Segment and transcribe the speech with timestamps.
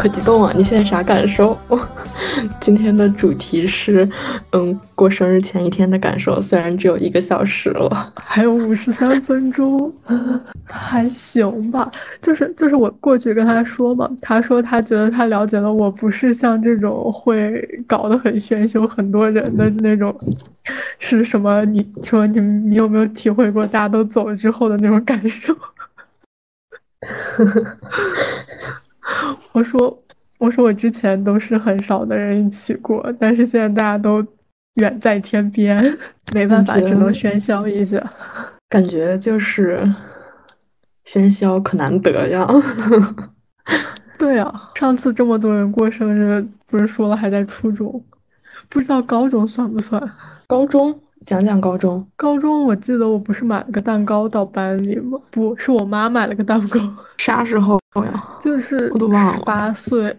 [0.00, 0.50] 可激动啊！
[0.56, 1.54] 你现在啥感受？
[2.58, 4.08] 今天的主题是，
[4.52, 6.40] 嗯，过生日前一天的感受。
[6.40, 9.92] 虽然只有一个小时了，还有五十三分钟，
[10.64, 11.90] 还行吧。
[12.22, 20.18] 就是就是我过去跟他说嘛，他说他觉得他了解了我，不是像这种会搞得很喧嚣、很多人的那种，
[20.98, 21.62] 是什么？
[21.66, 25.54] 你说你你有没有体会过大家都走了之后的那种感受？
[27.02, 27.76] 呵 呵
[29.52, 30.02] 我说，
[30.38, 34.24] 我说我之前都是很少的人一起过，但是现在大家都
[34.74, 35.82] 远在天边，
[36.32, 38.04] 没办法，只能喧嚣一下。
[38.68, 39.80] 感觉就是
[41.04, 42.46] 喧嚣可难得呀。
[44.16, 48.04] 对啊，上次这么多人过生日，不是说了还在初中，
[48.68, 50.00] 不知道高中算不算？
[50.46, 51.00] 高中。
[51.26, 55.18] 讲讲高中，高中我记得我不是买了个蛋糕到班里吗？
[55.30, 56.80] 不是我妈买了个蛋糕，
[57.18, 58.38] 啥时候呀？
[58.40, 60.16] 就是我都忘了，八岁。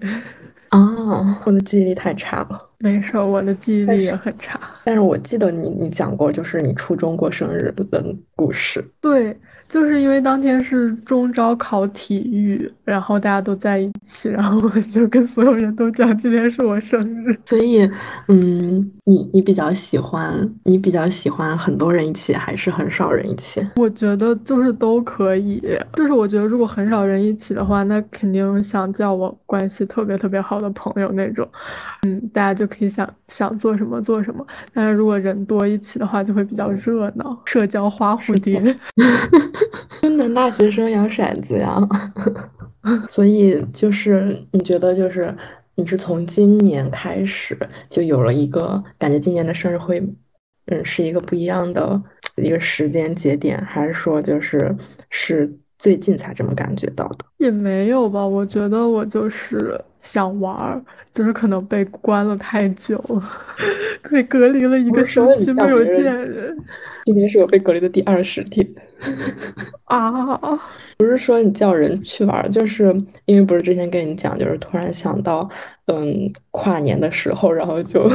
[0.70, 2.70] 啊，我的记忆力太差了。
[2.78, 4.60] 没事，我的记忆力也很差。
[4.86, 7.86] 但是我记得你你讲过，就是你初中过生日的
[8.36, 8.84] 故事。
[9.02, 9.38] 对。
[9.72, 17.33] 就是因为当天是中招考体育，然后大家都在一起，然后我就跟所有人都讲今天是我生日。
[17.45, 17.89] 所以，
[18.27, 23.65] 嗯，你你比较喜欢你比较喜欢很多人一起，还是很少人一起？
[23.77, 25.64] 我觉得就是都可以。
[25.93, 31.48] 就是我觉得如果很少人一起的话，那肯定想叫我关系特别特别好的朋友那种，
[32.05, 34.45] 嗯，大家就可以想想做什么做什么。
[34.73, 38.61] 但是如果人多一起的话，就会比较热闹，社交花蝴蝶。
[40.02, 41.80] 真男大学生摇骰子呀，
[43.08, 45.36] 所以就是你觉得就是
[45.76, 47.58] 你是从今年开始
[47.89, 49.99] 就有了一个感觉，今年的生日会，
[50.67, 52.02] 嗯，是一个不一样的
[52.36, 54.76] 一个时间节点，还是说就是
[55.10, 57.26] 是最近才这么感觉到的？
[57.38, 60.82] 也没有吧，我觉得我就是想玩儿，
[61.12, 63.23] 就是可能被关了太久了，
[64.12, 66.56] 被隔离了一个星期没有见人。
[67.06, 68.67] 今天是我被隔离的第二十天。
[69.86, 70.11] 啊，
[70.98, 72.95] 不是说你叫人去玩，就是
[73.26, 75.50] 因为不是之前跟你讲，就是突然想到，
[75.88, 78.10] 嗯，跨年的时候，然后就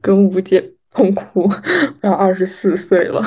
[0.00, 0.62] 跟吴姐
[0.92, 1.48] 痛哭，
[2.00, 3.22] 然后二十四岁了。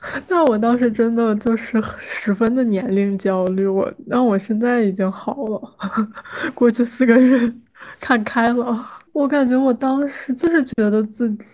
[0.28, 5.60] 那我当时真的就是十分的年龄焦虑，我，那我现在已经好了，
[6.54, 7.52] 过去四个月
[8.00, 8.86] 看开了。
[9.12, 11.44] 我感觉我当时就是觉得自己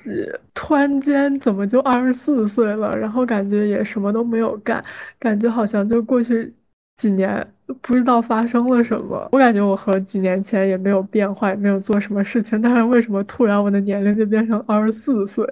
[0.52, 4.84] 突然间怎么就二十四岁了，然后感觉也什么都没有干，
[5.18, 6.52] 感觉好像就过去
[6.98, 7.46] 几年
[7.80, 9.26] 不知道发生了什么。
[9.32, 15.42] 我感觉我和几年前也没有变坏，没有做什么事情，但是为什么突然我的年龄就变成二十四岁？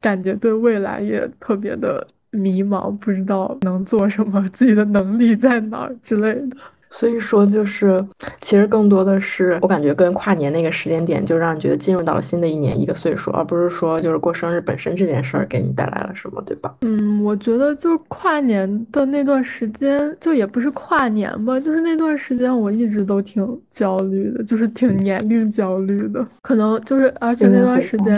[0.00, 6.56] 感觉对未来也特别的迷茫，不知道能做什么，自己的能力在哪儿之类的。
[6.90, 8.04] 所以说，就是
[8.40, 16.74] 其实更多的是我感觉跟跨年那个时间点，就让你觉得进入到了新的一年一个岁数，而不是说就是过生日本身这件事儿给你带来了什么，对吧？
[16.80, 26.26] 嗯，我觉得就是跨年的那段时间，就也不是跨年吧，就是那段时间我一直都挺焦虑的，就是挺年龄焦虑的。
[26.42, 28.16] 可能就是，而且那段时间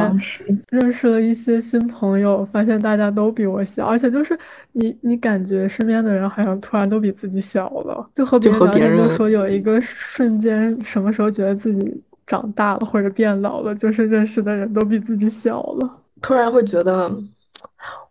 [0.70, 4.36] 认识了一些新朋友，发现大家都比我小，而且就是
[4.72, 8.61] 你你感觉身边的人好像突然都比自己小了，就和别人。
[8.68, 15.90] 别人就说有一个瞬间，什么时候觉得自己长大了或者变老了，就是认识的人都比自己小了。
[16.22, 17.10] 突然会觉得，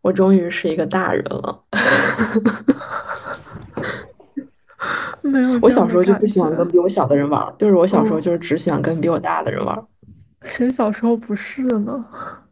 [0.02, 1.60] 我终于是一个大人了。
[5.22, 9.82] 没有， 我小时候就不喜欢跟比我小的人玩，就是我小时候就是只喜欢跟比我大的人玩。
[10.44, 12.04] 谁小时候不是呢？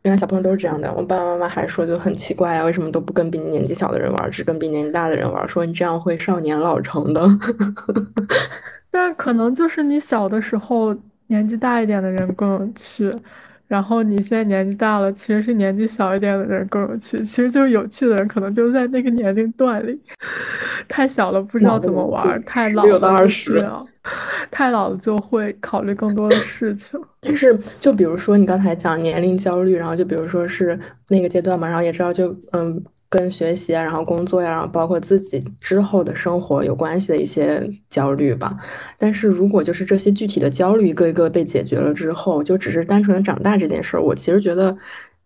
[0.09, 0.91] 原来小朋友都是这样的。
[0.91, 5.47] 我爸爸妈妈还说就很奇怪啊，为什么都不跟比你年纪小的人玩，只跟比年纪大的人玩？
[5.47, 7.23] 说你这样会少年老成的。
[8.89, 10.97] 但可能就是你小的时候
[11.27, 13.13] 年纪大一点的人更有趣。
[13.67, 17.19] 然后你现在年纪大了，其实是年纪小一点的人更有趣。
[17.19, 20.01] 其实就是有趣的人可能就在那个年龄段里。
[20.89, 23.27] 太小了不知道怎么玩，太老了
[24.51, 26.99] 太老了就会考虑更多的事情。
[27.21, 30.79] 但是就比如说你刚才讲年龄焦虑，然后就比如说是
[31.09, 32.83] 那个阶段嘛，然后也知道就嗯。
[33.11, 37.59] 跟学习啊，然后工作呀，然后包括自己之后的生活有关系的一些
[37.89, 38.55] 焦虑吧。
[38.99, 44.77] 但是如果就是这些具体的焦虑一个一个被解决了之后，就只是单纯的长大这件事儿，我其实觉得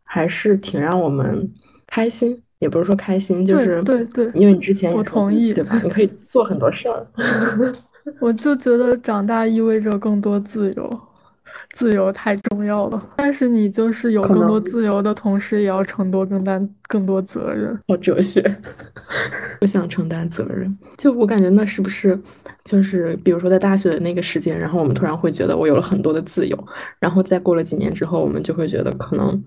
[0.05, 1.45] 还是挺让我们
[1.85, 5.77] 开心，也不是说开心，就是对对，因为你之前我同意，对吧？
[5.83, 7.05] 你可以做很多事儿。
[8.19, 11.01] 我就觉得长大意味着更多自由。
[11.75, 13.03] 自由太重要了。
[13.17, 17.75] 但是你就是有更多自由的同时，也要承担更担更多责任。
[17.87, 18.43] 好哲学，
[19.59, 20.77] 不想承担责任。
[20.97, 22.19] 就我感觉，那是不是
[22.63, 26.67] 就是比如说在大学的那个时间，然后我们突然会觉得我有了很多的自由，
[26.99, 29.43] 然后再过了几年之后，我们就会觉得可能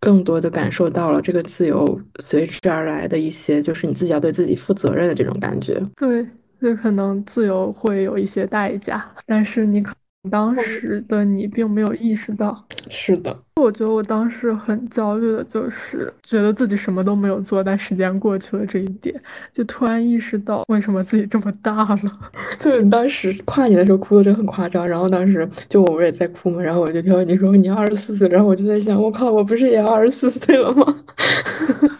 [0.00, 5.78] 更多的感受到了这个自由随之而来的一些，就是你自己要对自己负责任的这种感觉。
[5.96, 6.26] 对。
[6.60, 12.60] 就可能自由会有一些代价，但是你可能当时的你并没有意识到。
[12.90, 19.14] 是的，我觉得我当时很焦虑的就是觉得自己什么都没有做，但时间过去了这一点，
[19.52, 22.18] 就突然意识到为什么自己这么大了。
[22.58, 30.96] 对，当时跨年的时候哭的真的很夸张，然后当时就我不是也在哭嘛，然后我就听到你说你二十四岁，然后我就在想，我靠，我不是也要二十四岁了吗？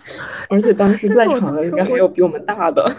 [0.51, 2.91] 而且当时在场的应该还有比我们大的。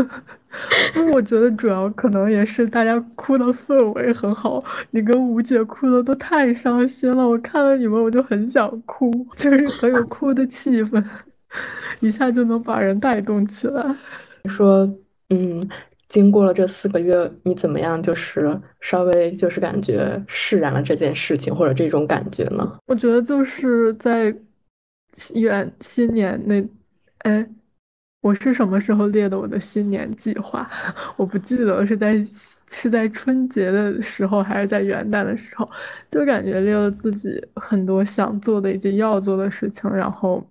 [0.94, 11.02] 那我觉得主要可能也是大家哭的氛围很好，你跟吴姐哭的都太伤心了，我看了你们我就很想哭，就是很有哭的气氛，
[12.00, 13.84] 一下就能把人带动起来。
[14.48, 14.88] 说，
[15.30, 15.66] 嗯，
[16.08, 18.00] 经过了这四个月，你怎么样？
[18.00, 22.78] 就是稍微就是感觉释然了这件事情，或者这种感觉呢？
[22.86, 24.32] 我觉得就是在
[25.34, 26.62] 远新年那，
[27.18, 27.46] 哎。
[28.20, 30.66] 我是什么时候列的我的新年计划？
[31.18, 32.16] 我不记得是在
[32.66, 35.68] 是在春节的时候还是在元旦的时候，
[36.10, 40.42] 就感觉列了自己很多想做的以及要做的事情，然后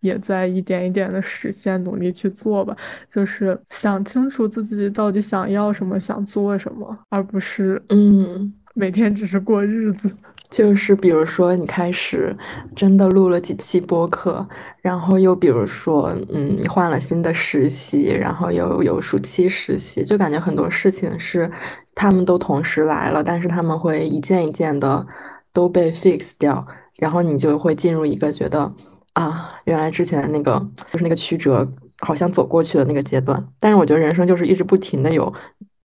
[0.00, 2.76] 也在一点一点的实现，努力去做吧。
[3.08, 8.52] 就是想清楚自己到底想要什么，想做什么，而不是嗯。
[8.74, 10.10] 每天只是过日子，
[10.50, 12.34] 就是比如说你开始
[12.74, 14.46] 真的录了几期播客，
[14.80, 21.50] 然后又比如说，嗯，你换了新的实习，然后又有暑期实习，就感觉很多事情是
[21.94, 25.06] 他们都同时来了，但是他们会一件一件的
[25.52, 26.66] 都被 fix 掉，
[26.96, 28.72] 然后你就会进入一个觉得
[29.12, 30.58] 啊，原来之前那个
[30.92, 31.70] 就是那个曲折
[32.00, 35.32] 好像走过去的那个阶段，但是我觉得人生就是一直不停的有。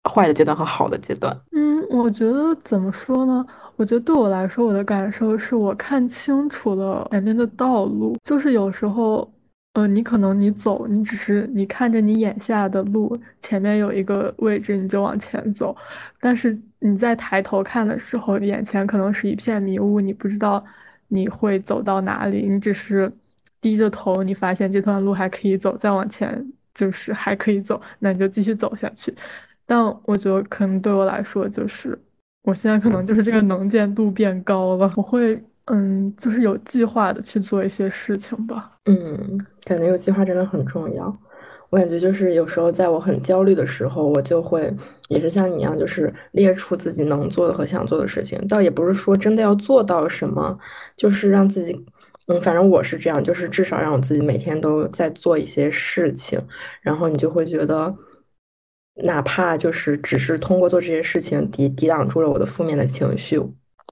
[0.09, 3.45] 坏的阶段和好的阶段，嗯，我觉得怎么说呢？
[3.77, 8.17] 我觉得对我来说，我的感受是我看清楚了前面的道路。
[8.25, 9.31] 就是有时候，
[9.75, 15.77] 呃，你可能你走，你只是你看着你眼下的路，前面有一个位置，你就往前走。
[16.21, 20.63] 但是你在抬头看的时候，眼前可能是一片迷雾，你不知道
[21.09, 22.49] 你会走到哪里。
[22.49, 23.11] 你只是
[23.61, 29.15] 低着头，你发现这段路还可以走，再往前就是还可以走，那你就继续走下去。
[29.67, 31.99] 但我觉得可能对我来说，就是
[32.45, 35.37] 我现在可能就是这个能见度变高了，我会
[35.67, 38.79] 嗯，就是有计划的去做一些事情吧。
[38.85, 38.97] 嗯，
[39.65, 41.07] 感觉有计划真的很重要。
[41.69, 44.73] 我感觉就是有时候在我很焦虑的时候，我就会
[45.09, 48.39] 也是像你一样，就是列出自己能做的和想做的事情。
[48.47, 50.57] 倒也不是说真的要做到什么，
[50.97, 51.85] 就是让自己
[52.29, 56.41] 嗯，反正我是这样，就是至少让我自己每天都在做一些事情，
[56.81, 57.93] 然后你就会觉得。
[59.05, 63.39] 哪怕就是只是通过做这些事情抵抵挡住了我的负面的情绪，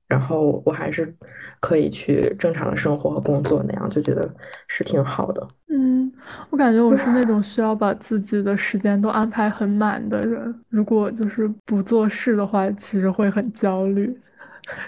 [0.08, 1.14] 然后我还是
[1.60, 4.32] 可以去正常的生活和工作，那样就觉得
[4.66, 5.46] 是挺好的。
[5.68, 6.10] 嗯，
[6.50, 10.54] 我感觉我是那种需要把自己的时间都安排很满的人。
[10.70, 14.16] 如果就是不做事的话，其实会很焦虑。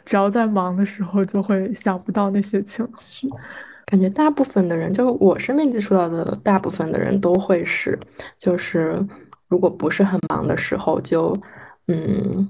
[0.04, 3.28] 只要在忙的时候，就会想不到那些情绪。
[3.84, 7.98] 感觉大部分的人，就我身边接触到的大部分的人都会是，
[8.38, 8.98] 就是。
[9.48, 11.36] 如果不是很忙的时候，就
[11.88, 12.48] 嗯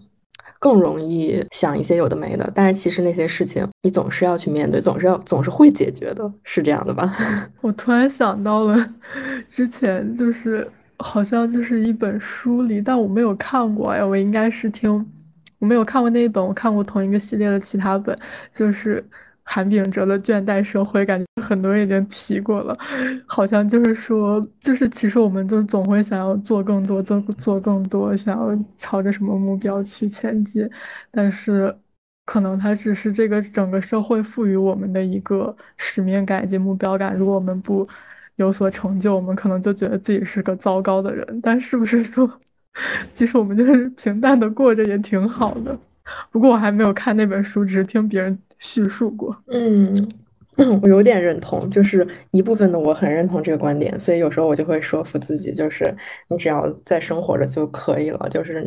[0.59, 2.51] 更容易想一些有的没的。
[2.55, 7.15] 但是其实那些事情你总是要去面对，总是要总是会解决的，是这样的吧？
[7.61, 8.95] 我突然想到了，
[9.49, 10.67] 之前就是
[10.99, 15.07] 好像就是一本书里，但我没有看过哎，我应该是听
[15.59, 18.19] 我没有看过那一本，我看过同一个系列的其他本，
[18.53, 19.05] 就是。
[19.49, 22.77] 韩炳哲的倦怠社会，感觉很多人已经提过了，
[23.27, 30.69] 好像就是说，就是其实我们就总会想要做更多，做做更多，想要朝着什么目标去前进，
[31.13, 31.75] 但是
[32.25, 37.15] 可能它只是这个整个社会赋予我们的一个使命感以及目标感。
[37.17, 37.89] 如果我们不
[38.35, 41.41] 有所成就，我们可能就觉得自己是个糟糕的人。
[41.41, 42.29] 但是不是说，
[43.15, 45.79] 其实我们就是平淡的过着也挺好的？
[46.31, 48.39] 不过我还没有看那本书，只是听别人。
[48.59, 50.09] 叙述过，嗯，
[50.81, 55.95] 我有点认同，就是一部分的我很认同这个观点，所以有时候我就会说服自己，就是
[56.29, 58.63] 你只要在生活着就可以了，就是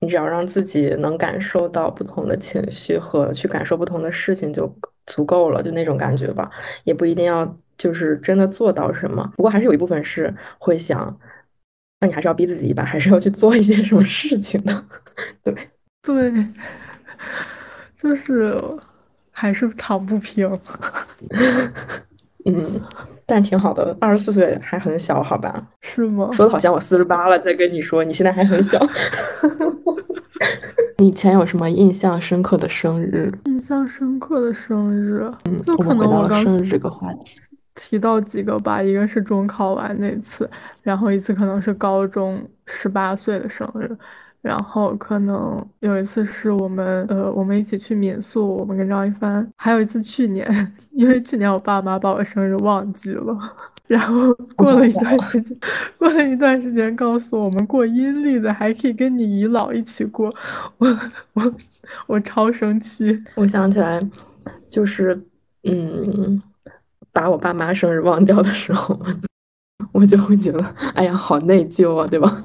[0.00, 4.68] 你只要让自己能感受到不同的情绪和去感受不同的事情就
[5.06, 6.50] 足够了，就那种感觉吧，
[6.82, 11.16] 也不一定要就是真的做到什么，不过还是有一部分是会想，
[12.00, 14.84] 那你还是要逼自己一把，还是要去做一些什么事情的，
[15.44, 15.54] 对。
[16.02, 16.32] 对。
[17.98, 18.58] 就是
[19.30, 20.50] 还是躺不平。
[22.46, 22.80] 嗯，
[23.26, 25.54] 但挺好的，二十四岁还很小，好吧？
[25.82, 26.30] 是吗？
[26.32, 28.80] 说的好像我四十八了，再跟你说你现在还很小。
[30.96, 33.30] 你以前有什么印象深刻的生日？
[33.44, 37.38] 印象深刻的生日，嗯，就可能我我刚生日这个话题。
[37.74, 40.48] 提到几个吧，一个是中考完那次，
[40.82, 43.96] 然后一次可能是高中十八岁的生日，
[44.42, 53.36] 然后可能有一次是我们呃我们一起去民宿，我们跟张一帆，还有一次去年，因为去年我爸妈把我生日忘记了，
[53.86, 55.56] 然后 过了一段时间，
[55.98, 60.32] 过了一段时间告诉我们过阴历的还可以跟你姨姥一起过，
[60.78, 60.98] 我
[61.34, 61.54] 我
[62.06, 64.00] 我超生气，我想起来
[64.68, 65.20] 就是
[65.64, 66.42] 嗯。
[67.12, 68.96] 把我爸妈生日忘掉的时候，
[69.90, 72.44] 我就会觉得，哎呀，好内疚啊，对吧？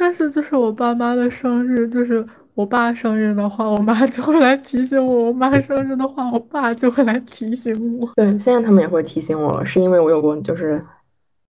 [0.00, 2.24] 但是就是我爸妈的生日，就是
[2.54, 8.08] 我爸生日的话，我妈就会来提醒我；我妈生日的话，我爸就会来提醒我。
[8.14, 10.80] 对，现在他们也会提醒我了，是因为我有过就是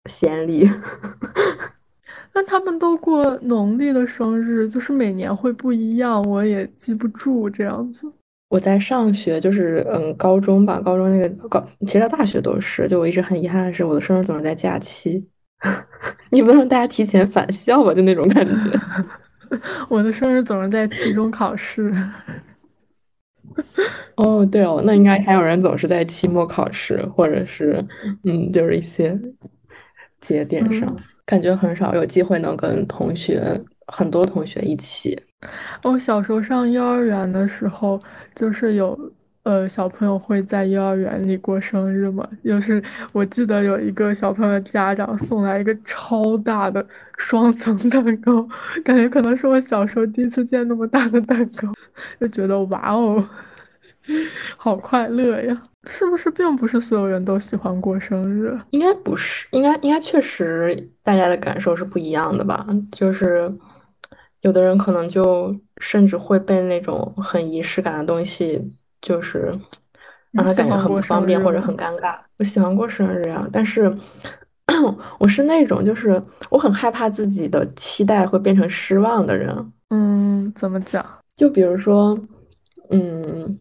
[0.06, 0.70] 先例。
[2.36, 8.08] 那他们都过农历的生日，就是每年会不一样，我也记不住这样子。
[8.50, 12.88] 我在上学，就是嗯，高中吧，高中那个高，其实到大学都是。
[12.88, 15.26] 就我一直很遗憾的是，我的生日总是在假期，
[16.30, 17.94] 你不能让大家提前返校吧？
[17.94, 18.80] 就那种感觉。
[19.90, 21.94] 我的生日总是在期中考试。
[24.16, 27.84] 哦，对哦，那应该还有人总是在期末考试，或者是
[28.24, 29.18] 嗯，就是一些
[30.20, 30.96] 节点上，
[31.26, 33.42] 感觉很少有机会能跟同学，
[33.88, 35.18] 很多同学一起。
[35.84, 38.00] 我小时候上幼儿园的时候，
[38.34, 38.98] 就是有
[39.46, 42.28] 呃小朋友会在幼儿园里过生日吗。
[42.44, 42.84] 就是
[43.14, 46.86] 我记得有一个小朋友的家长送来一个超大的
[47.18, 48.46] 双层蛋糕，
[48.84, 51.72] 感觉可能是我小时候第一次见那么大的蛋糕，
[52.20, 53.24] 就觉得哇哦，
[54.58, 55.64] 好快乐呀！
[55.88, 58.60] 是不是并不是所有人都喜欢过生日？
[58.72, 62.68] 应该不是，应该应该确实大家的感受是不一样的吧？
[62.92, 63.54] 就是。
[64.42, 68.62] 有的人可能就甚至会被那种很仪式感的东西，
[69.06, 69.54] 就是
[70.32, 72.18] 让他感觉很不方便或者很尴尬。
[72.40, 73.96] 我喜欢过生日啊，但是
[75.20, 76.20] 我是那种就是
[76.50, 79.56] 我很害怕自己的期待会变成失望的人。
[79.92, 81.06] 嗯，怎么讲？
[81.36, 82.20] 就比如说，
[82.90, 83.60] 嗯，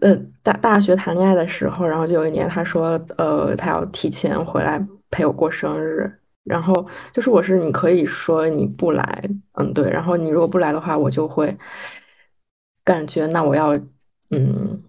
[0.00, 6.10] 呃，大大学谈恋爱的时候，然后就有一年他说，呃，他要提前回来陪我过生日。
[6.44, 11.52] 然后就是我是你可以说你不来，嗯对，然后你如果不来的话，我就会
[12.84, 13.76] 感觉那我要
[14.30, 14.82] 嗯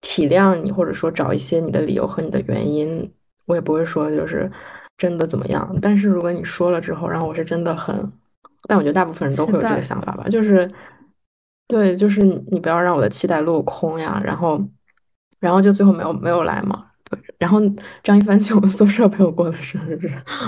[0.00, 3.12] 体谅你，或者说找一些你的理由和你的原因，
[3.46, 4.50] 我也不会说就是
[4.96, 5.76] 真的怎么样。
[5.80, 8.12] 但是如果你说了之后，然后我是真的很，
[8.68, 10.68] 但我觉得大部分人都会有这个想法吧，就是
[11.68, 14.60] 对，就是你不要让我的期待落空呀，然后
[15.38, 16.88] 然后就最后没有没有来嘛。
[17.08, 17.60] 对然后
[18.02, 19.98] 张一帆去我们宿舍陪我过的生日，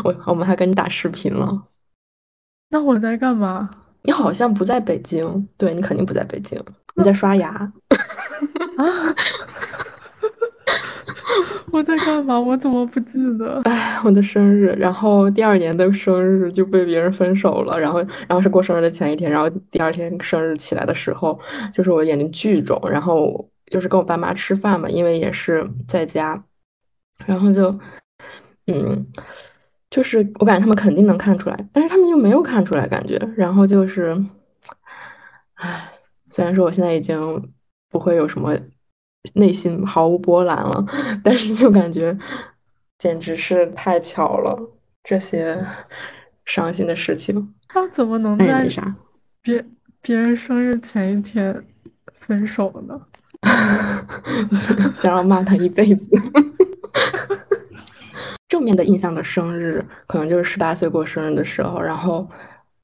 [0.03, 1.69] 我我们还跟你打视频了。
[2.71, 3.71] 那我在干嘛？
[4.05, 6.63] 你好像不在北京，对你肯定不在北京，
[6.95, 7.51] 你在刷牙。
[8.77, 8.85] 啊！
[11.73, 12.39] 我在干嘛？
[12.39, 13.61] 我怎么不记得？
[13.65, 21.39] 哎，我的生日，然后第二年的生日就被别人分手了，然后然后是过生日的前一天，然后第二天生日起来的时候，
[21.73, 26.45] 就是我眼睛巨肿，然后就是跟我爸妈吃饭嘛，因为也是在家。
[27.27, 27.77] 然后就，
[28.67, 29.07] 嗯，
[29.95, 33.17] 就是我感觉他们肯定能看出来，但是他们又没有看出来，感觉。
[33.37, 34.13] 然后就是，
[35.55, 35.89] 唉，
[36.31, 37.49] 虽然说我现在已经
[37.89, 38.59] 不会有什么
[39.35, 40.85] 内心毫无波澜了，
[41.23, 42.19] 但是就感觉
[42.99, 44.59] 简直是太巧了，
[45.05, 45.65] 这些
[46.45, 47.55] 伤心的事情。
[47.69, 48.69] 他怎么能在
[49.43, 49.65] 别
[50.03, 51.65] 别人生日前一天
[52.13, 53.01] 分手呢？
[54.97, 56.11] 想要骂他一辈子。
[58.55, 62.25] 正面的印象的生日，可能就是十八岁过生日的时候，然后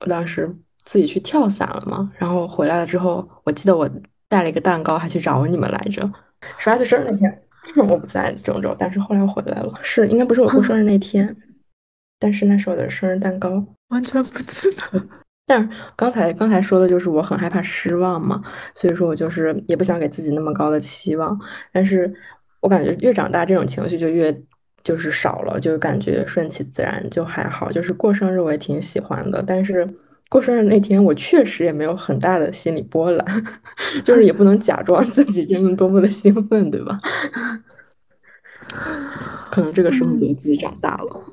[0.01, 0.53] 我当时
[0.85, 3.89] 自己去跳伞了嘛，然后回来了之后，我记得我
[4.29, 6.03] 带了一个蛋糕，还去找你们来着。
[6.59, 7.43] 十八岁生日那天，
[7.89, 11.37] 我不在郑州，但是后来回来了，是应该不是我过生日那天，
[12.19, 15.07] 但是那是我的生日蛋糕， 完全不记得。
[15.47, 18.43] 但是刚才刚才说的就是我很害怕失望嘛，
[18.75, 21.39] 所以说我就是也不想给自己那么高的期望，
[21.73, 22.13] 但是
[22.59, 24.37] 我感觉越长大这种情绪就越
[24.83, 27.71] 就是少了，就感觉顺其自然就还好。
[27.73, 29.89] 就是过生日我也挺喜欢的，但是
[30.29, 33.45] 过生日那天我确实也没有很大的心理波澜，
[34.05, 36.99] 就是也不能假装自己真的多么的兴奋，对吧？
[39.51, 41.30] 可能这个时候觉得自己长大了。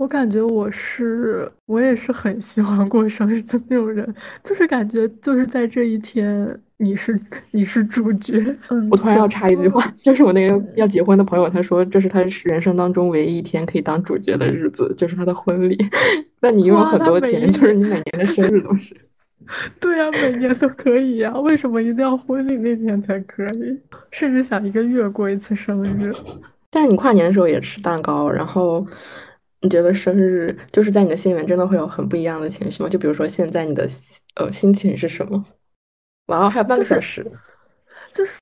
[0.00, 8.42] 我感觉我是我也是很喜欢过生日的那种人，就是感觉就是在这一天你是你是主角。
[8.70, 15.76] 嗯，我突然要插一句话， 就是我那个要结婚的朋友，他说这是他人生当中唯一一天可以当主角的日子，就是他的婚礼。
[16.40, 18.96] 那你有很多天，就是你每年的生日都是。
[19.78, 23.78] 对呀，每年都可以呀，为什么一定要婚礼那天才可以？
[24.10, 26.10] 甚至想一个月过一次生日。
[26.70, 28.86] 但是你跨年的时候也吃蛋糕，然后
[29.60, 32.88] 你觉得生日就是在你的心里面真的会有很不一样的情绪吗？
[32.88, 33.88] 就比如说现在你的
[34.36, 35.44] 呃心情是什么？
[36.26, 37.24] 哇，还有半个小时，
[38.12, 38.32] 就是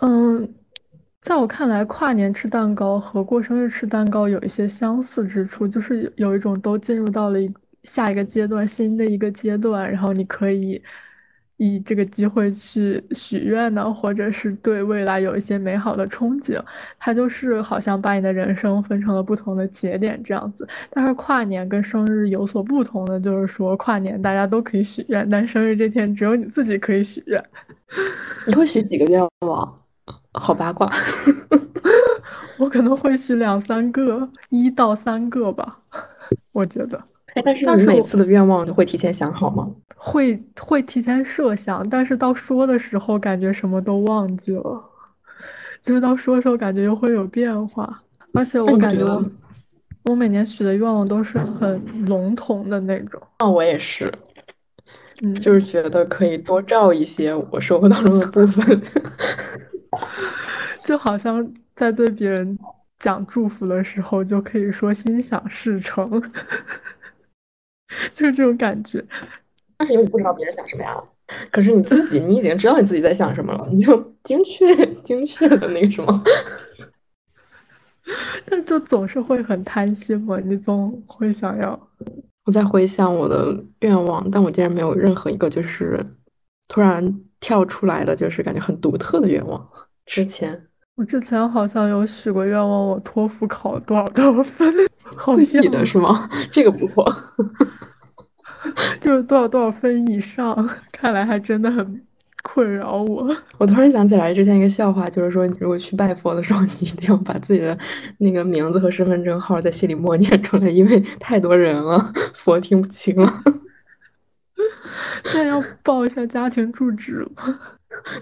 [0.00, 0.54] 嗯，
[1.20, 7.38] 在我看来，跨年吃蛋糕和过生日吃蛋糕有一些相似之处，就是有一种都进入到了
[7.82, 10.82] 下一个阶段，新的一个阶段，然后你可以。
[11.58, 16.60] 以这个机会去许愿呢，或者是对未来有一些美好的憧憬，
[16.98, 20.66] 它就是好像把你的人生分成了不同的节点这样子。
[20.90, 27.42] 但是跨年跟生日有所不同的就是说，跨年大家都可以许愿，但生日这天只有你自己可以许愿。
[28.46, 29.76] 你会许几个愿望？
[30.32, 30.90] 好八卦。
[32.58, 35.78] 我可能会许两三个，一到三个吧，
[36.52, 37.00] 我觉得。
[37.44, 39.70] 但是你每次的愿望都会提前想好吗？
[39.96, 44.84] 会会提前设想，但是到说的时候感觉什么都忘记了，
[45.82, 49.04] 就是到说的时候感觉又会有变化，而且我感觉
[50.04, 53.20] 我每年许的愿望都是很笼统的那种。
[53.40, 54.10] 那我也是，
[55.22, 58.82] 嗯，就是觉得可以多照一些我生活当中的部分，
[60.84, 62.58] 就好像在对别人
[62.98, 66.22] 讲祝福的时候，就可以说心想事成。
[68.12, 69.04] 就是这种感觉，
[69.76, 70.96] 但是因为你不知道别人想什么呀。
[71.50, 76.22] 可是你自己，你已经知道你自己在想什么了，你就精确、精确的那个什么。
[78.48, 81.78] 但就总是会很贪心嘛，你总会想要。
[82.46, 86.02] 我在回想我的愿望，但我竟然没有任何一个就是
[86.66, 89.68] 突然跳出来的，就是感觉很独特的愿望。
[90.06, 94.87] 之前我之前好像有许过愿望，我托福考多少多少分。
[95.34, 96.28] 具体的是吗？
[96.50, 97.04] 这个不错，
[99.00, 102.02] 就是多少多少分以上，看来还真的很
[102.42, 103.36] 困扰我。
[103.58, 107.76] 我突然想起来之前一个笑话，就是说，你如果去拜佛的时候， 你一定要把自己的
[108.18, 113.32] 那个名字和身份证号在心里默念出来，因为太多人了，佛听不清了。
[115.34, 117.58] 那要报一下家庭住址吗？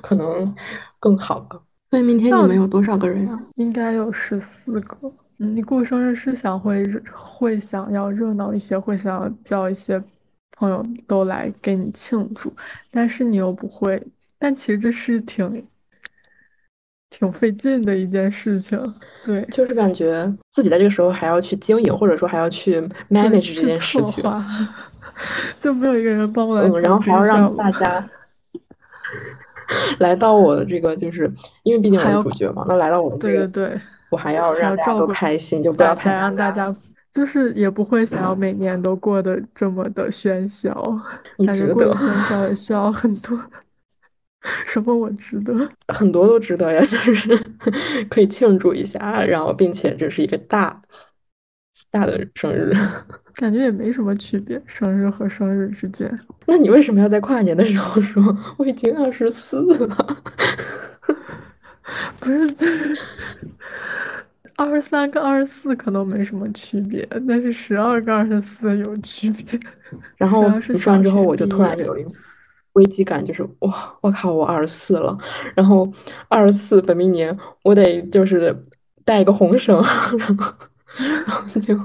[0.01, 0.55] 可能
[0.99, 1.61] 更好吧。
[1.91, 3.39] 所以明天你们有多少个人呀？
[3.57, 5.13] 应该有十四个。
[5.39, 10.03] 嗯，你过生日是想会会想要热闹一些，会想要叫一些
[10.57, 12.51] 朋友都来给你庆祝，
[12.91, 14.03] 但是你又不会，
[14.39, 15.67] 但其实这是挺
[17.11, 18.81] 挺费劲的一件事情。
[19.25, 24.25] 对，就是感觉自己在这个时候还要去经营，或者说还要去 manage 这件事情，
[25.61, 26.67] 就没有一个人帮我来。
[26.67, 28.09] 嗯，然后还要让大家
[30.01, 31.31] 来到我的这个，就是
[31.63, 33.81] 因为毕竟我是主角嘛，那来到我的对对对。
[34.11, 36.75] 我还要让大家都开心，就不要太让大家，
[37.13, 40.73] 就是也不会想要每年都过得这么的喧嚣。
[41.39, 43.39] 你值得喧嚣也需要很多，
[44.65, 45.69] 什么我值得？
[45.89, 47.37] 很多都值得呀，就是
[48.09, 50.81] 可以庆祝一下，然后并且这是一个大
[51.91, 52.73] 大的生日，
[53.35, 56.19] 感觉也没什么区别，生日和生日之间。
[56.47, 58.23] 那你为什么要在跨年的时候说
[58.57, 59.89] 我已经二十四了？
[62.21, 62.55] 不是。
[64.57, 69.59] 二十三跟二十四可能没什么区别，但是十二跟二十四有区别。
[70.17, 72.11] 然后你说完之后，我就突然有一个
[72.73, 75.17] 危机感，就是哇，我靠，我二十四了。
[75.55, 75.91] 然后
[76.29, 78.57] 二十四本命年，我得就是
[79.05, 79.77] 带一个红绳，
[80.19, 80.55] 然 后
[80.97, 81.79] 然后就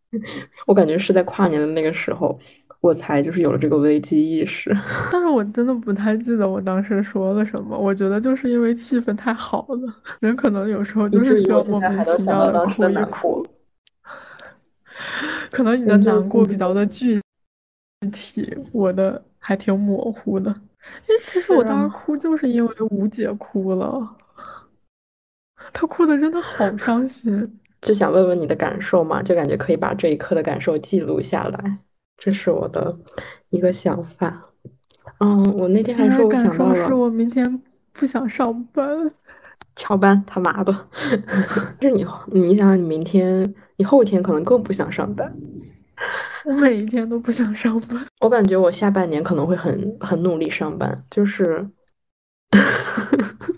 [0.66, 2.38] 我感觉是在跨年的那个时候。
[2.86, 4.72] 我才就是有了这个危机意识，
[5.10, 7.76] 但是我真的不太记得我当时说了什么。
[7.76, 13.44] 我觉得就是因为气氛太好了，人可能有时候就是需要莫名其妙的哭一哭。
[15.50, 17.20] 可能你的难过比较的具
[18.12, 20.54] 体，我的还挺模糊的。
[21.08, 24.16] 因为其实我当时哭就是因为吴姐哭了，
[25.72, 27.58] 她哭的真的好伤心。
[27.82, 31.78] 就想问问你的感受嘛，就感觉可以把这一刻的感受记录下来。
[32.16, 32.98] 这是我的
[33.50, 34.42] 一个想法，
[35.18, 39.10] 嗯，我那天还说我想到了，是我明天不想上班，
[39.74, 40.88] 翘班他妈的！
[41.80, 45.32] 是你，你想想，你明天、你后天可能更不想上班。
[46.44, 48.06] 我每一天都不想上班。
[48.20, 51.68] 我感觉我下半年可能会很很努力上班，就是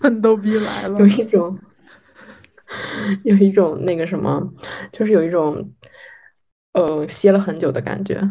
[0.01, 1.57] 很逗逼来 了，有一种
[3.23, 4.53] 有一种那个什么，
[4.91, 5.71] 就是有一种。
[6.73, 8.21] 呃歇了很久的感觉。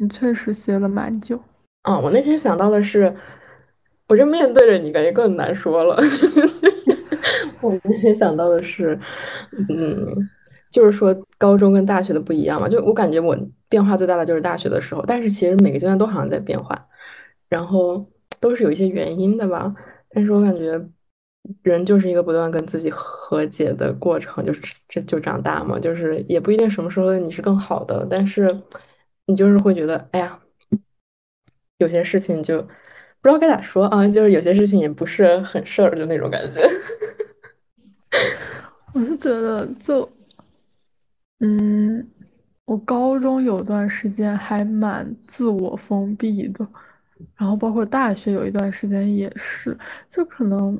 [0.00, 1.38] 你确实歇了蛮久。
[1.82, 3.14] 嗯，我那天想到的是，
[4.08, 5.96] 我这面对着你，感觉更难说了。
[7.60, 8.98] 我那天想到的是，
[9.68, 10.06] 嗯，
[10.70, 13.36] 就是说高中跟大学的不一样嘛，就我感觉我
[13.68, 16.86] 变化最大的就是大学的时候，但是其实每个阶段都好像在变化，
[17.48, 18.06] 然后
[18.40, 19.74] 都是有一些原因的吧。
[20.08, 20.82] 但是我感觉
[21.62, 28.58] 人就是一个不断跟自己和解的过程，就是这就长大嘛，就是也不一定什么时候你是更好的，但是
[29.30, 30.38] 你就是会觉得，哎呀。
[31.78, 32.68] 有些事情就不
[33.22, 36.60] 知道该咋说啊，就是有些事情也不是很事儿，就那种感觉。
[38.92, 40.06] 我是觉得，就
[41.38, 42.06] 嗯，
[42.66, 46.68] 我高中有段时间还蛮自我封闭的，
[47.34, 49.74] 然后包括大学有一段时间也是，
[50.10, 50.78] 就可能。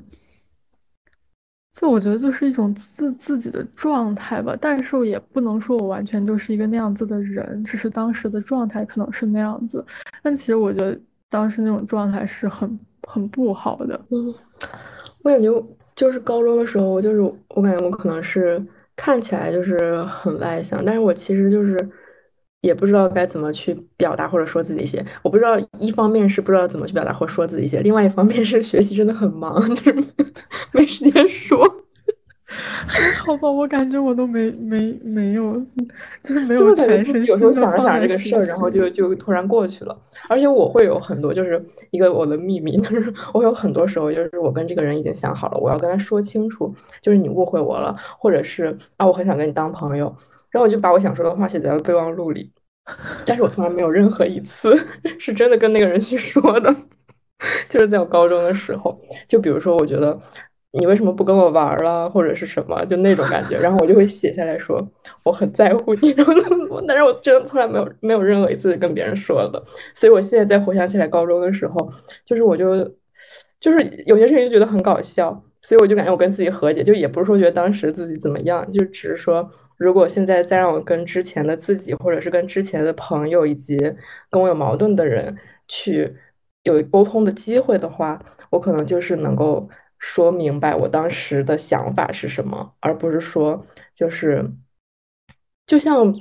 [1.72, 9.84] 就我觉得就是一种自自己的状态吧，但是也不能说我完全就是一个那样子的人，只是当时的状态可能是那样子。
[10.22, 13.98] 但其实我觉得当时那种状态是很很不好的。
[14.10, 14.34] 嗯，
[15.22, 15.48] 我感觉
[15.94, 18.62] 就是高中的时候，我就是我感觉我可能是
[18.96, 21.88] 看起来就是很外向，但是我其实就是
[22.60, 25.04] 也不知道该怎么去表达或者说自己一些。
[25.22, 29.94] 我不知道一方面是不知道怎么去表达或说自己一些，另外一方面是学习真的很忙， 就是
[30.72, 31.64] 没时间说。
[32.88, 35.54] 还好吧，我感觉我都没没没有，
[36.24, 39.96] 就是没有全身有时候想着想着这个事儿，然后就就突然过去了。
[40.28, 50.12] 而且我会有很多，就是一个我的秘密， 就是我有很多时候，就是我跟这个人已经想好了，我要跟他说清楚，就是你误会我了，或者是啊，我很想跟你当朋友，
[50.50, 52.52] 然后我就把我想说的话写在了备忘录里，
[53.24, 54.76] 但是我从来没有任何一次
[55.18, 56.74] 是真的跟那个人去说的，
[57.68, 60.18] 就是在我高中的时候，就比如说，我觉得。
[60.72, 64.80] 你为什么不跟我玩了，或者是什么，就那种感觉，然后我就会写下来说
[65.24, 69.60] 我很在乎你， 然后怎么怎么，但是我真的从来没有没有任何一次跟别人说的，
[69.94, 71.90] 所以我现在再回想起来高中的时候，
[72.24, 72.88] 就是我就
[73.58, 83.76] 就是有些事情就觉得很搞笑，所以我就感觉我跟自己和解，就也不是说觉得当时自己怎么样，就只是说如果现在再让我跟之前的自己，或者是跟之前的朋友以及
[84.30, 86.14] 跟我有矛盾的人去
[86.62, 89.68] 有沟通的机会的话，我可能就是能够。
[90.02, 93.62] 说明白我当时的想法是什么，而不是说
[93.94, 94.42] 就是
[95.66, 96.18] 就像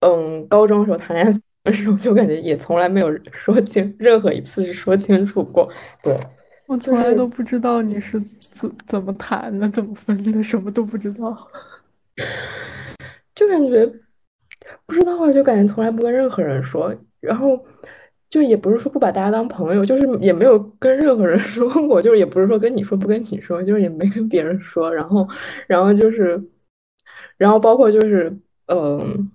[0.00, 5.70] 嗯，高中时候谈恋爱的时候， 就感觉也从来没有说清任何一次是说清楚过。
[6.02, 6.18] 对
[6.66, 11.48] 我从来都不知道你是怎怎么谈的，怎么分的，什么都不知道，
[13.34, 13.86] 就感觉
[14.86, 17.64] 不知道啊，就感觉从来不跟任何人说，然后。
[18.32, 24.90] 就也不是说不把大家当朋友，就是也没有跟任何人 说过，就是也不是说跟你说不跟你说，就是也没跟别人说。
[24.90, 25.28] 然后，
[25.66, 26.42] 然后就是，
[27.36, 28.34] 然后包括就是，
[28.68, 29.30] 嗯，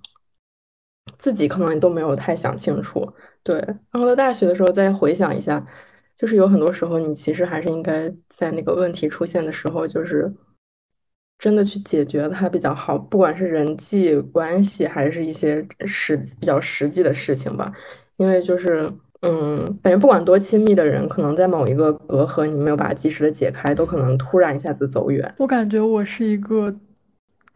[1.16, 3.08] 自己可能都没有太想清楚。
[3.44, 3.56] 对，
[3.92, 5.64] 然后到大学的时候再回想一下，
[6.16, 10.34] 就是有很多时候你其实还是应该在那个问题出现的时候，就是
[11.38, 17.72] 真的去解决它比较好，不管是人际关系还是一些实比较实际的事情吧。
[18.16, 25.32] 因为就是，嗯，感觉不管多亲密的人，可能在某一个隔阂，你没有把它及时的解开，都可能突然一下子走远。
[25.38, 26.74] 我感觉我是一个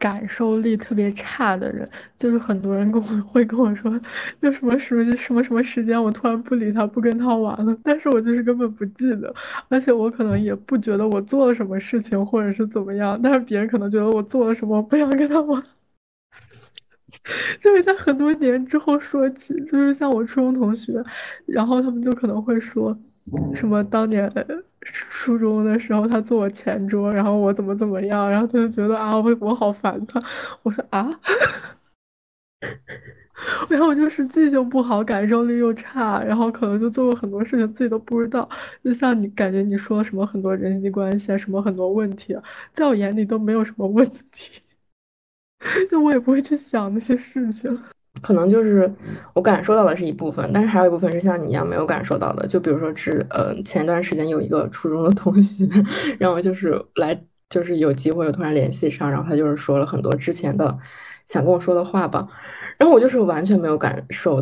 [0.03, 1.87] 感受力特别差的人，
[2.17, 3.89] 就是很多人跟我 会跟我说，
[4.41, 9.33] 就什么什么什么什么时间，我突然不理他，不跟他玩了，但是我就是根本不记得，
[9.69, 15.63] 而且我可能也不觉得我做了什么事情，或者是怎么样，但是别人可能觉得我做了什么，不想跟他玩。
[17.61, 20.93] 就是在很多年之后说起，就是像我初中同学，
[21.45, 22.97] 然后他们就可能会说，
[23.55, 24.29] 什么当年
[24.81, 30.19] 初中的时候他坐我前桌，然后我怎么怎么样，然后他就觉得啊我我好烦他，
[30.63, 31.07] 我说啊，
[33.69, 38.47] 然后我就是记性不好，感受力又差，然后可能就做过很多事情自己都不知道，
[38.83, 42.35] 就像你感觉你说什么很多人际关系啊，什么很多问题，
[42.73, 44.61] 在我眼里都没有什么问题。
[45.89, 47.71] 就我也不会去想那些事情，
[48.21, 48.91] 可能就是
[49.33, 52.45] 我感受到的是一部分，但是还有一部分是像你一样没有感受到的。
[52.47, 55.67] 就比如说，是呃，前段时间有一个初中的同学，
[56.19, 60.77] 然后就是来，就是有机会又突然联系上，然后他就是说了很多之前的
[61.25, 62.27] 想跟我说的话吧，
[62.77, 64.39] 然后我就是完全没有感受，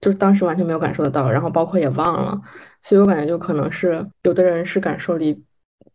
[0.00, 2.40] 就是当时完全没有感受得到，然后包括也忘了，
[2.82, 5.44] 所以我感觉就可能是有的人是感受力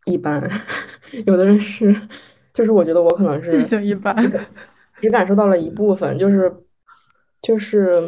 [0.06, 0.42] 一般，
[1.26, 1.96] 有的人是。
[2.54, 4.14] 就是我觉得我可能是记性一般，
[5.00, 6.54] 只感受到了一部分，就是
[7.42, 8.02] 就是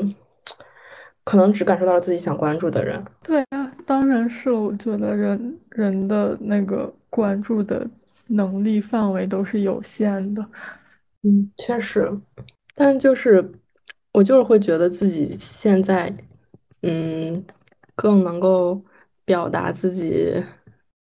[1.23, 3.03] 可能只感受到了自己想关注的人。
[3.23, 4.59] 对啊，当然是了。
[4.59, 7.87] 我觉得人人的那个关注的
[8.27, 10.45] 能力范围都是有限的。
[11.23, 12.11] 嗯，确实，
[12.75, 13.49] 但就是
[14.11, 16.13] 我就是会觉得自己现在，
[16.81, 17.43] 嗯，
[17.95, 18.83] 更能够
[19.23, 20.43] 表达自己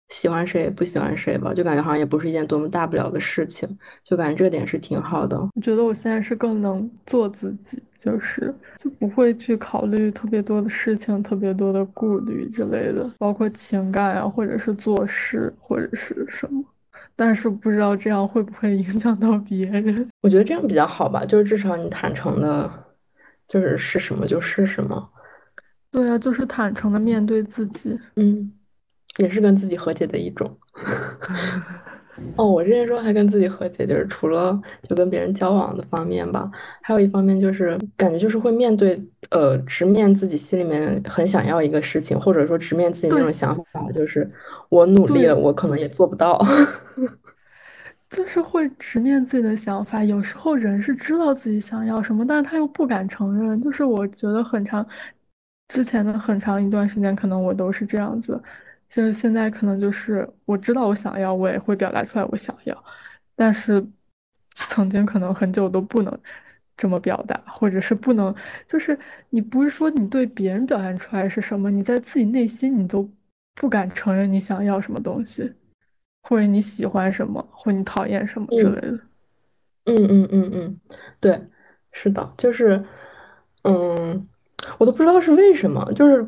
[0.09, 3.69] 喜欢谁不喜欢谁吧，就感觉好像也不是一件多么大不了的事情，
[4.03, 5.39] 就感觉这点是挺好的。
[5.55, 16.65] 我觉得我现在是更能做自己，就是就不会去考虑特别多的事情、特别多的顾虑之类的，包括情感啊，或者是做事或者是什么。
[17.17, 20.09] 但是不知道这样会不会影响到别人？
[20.21, 22.71] 我觉得这样比较好吧，就是至少你坦诚的。
[23.49, 25.11] 就是是什么就是什么，
[25.91, 28.53] 对啊，就是坦诚的面对自己，嗯，
[29.17, 30.55] 也是跟自己和解的一种。
[32.37, 36.49] 哦，我之前说还跟自己和解，就是除了就跟别人交往的方面吧，
[36.83, 39.01] 还有一方面就是感觉就是会面对，
[39.31, 44.31] 呃，直面自己心里面很想要一个事情，或者说直面自己那种想法，就是
[44.69, 46.41] 我努力了，我可能也做不到。
[48.09, 53.61] 就是会直面自己的想法，有时候人是知道自己想要什么，但是他又不敢承认。
[53.61, 54.87] 就是我觉得很长
[55.69, 58.41] 之前的很长一段时间，可能我都是这样子。
[58.89, 62.85] 就是现在可能就是我知道我想要，我也会表达出来我想要，
[63.37, 63.85] 但是
[64.69, 66.21] 曾经可能很久都不能
[66.77, 68.35] 这么表达，或者是不能，
[68.67, 68.99] 就是
[69.31, 73.09] 你不是说你对别人表现出来是什么，你在自己内心你都
[73.55, 75.53] 不敢承认你想要什么东西。
[76.23, 78.99] 或者你喜欢什么，或你讨厌什么之类的。
[79.85, 80.81] 嗯嗯嗯嗯，
[81.19, 81.41] 对，
[81.91, 82.85] 是的，就是，
[83.63, 84.23] 嗯，
[84.79, 86.27] 我都不知道是为什么，就是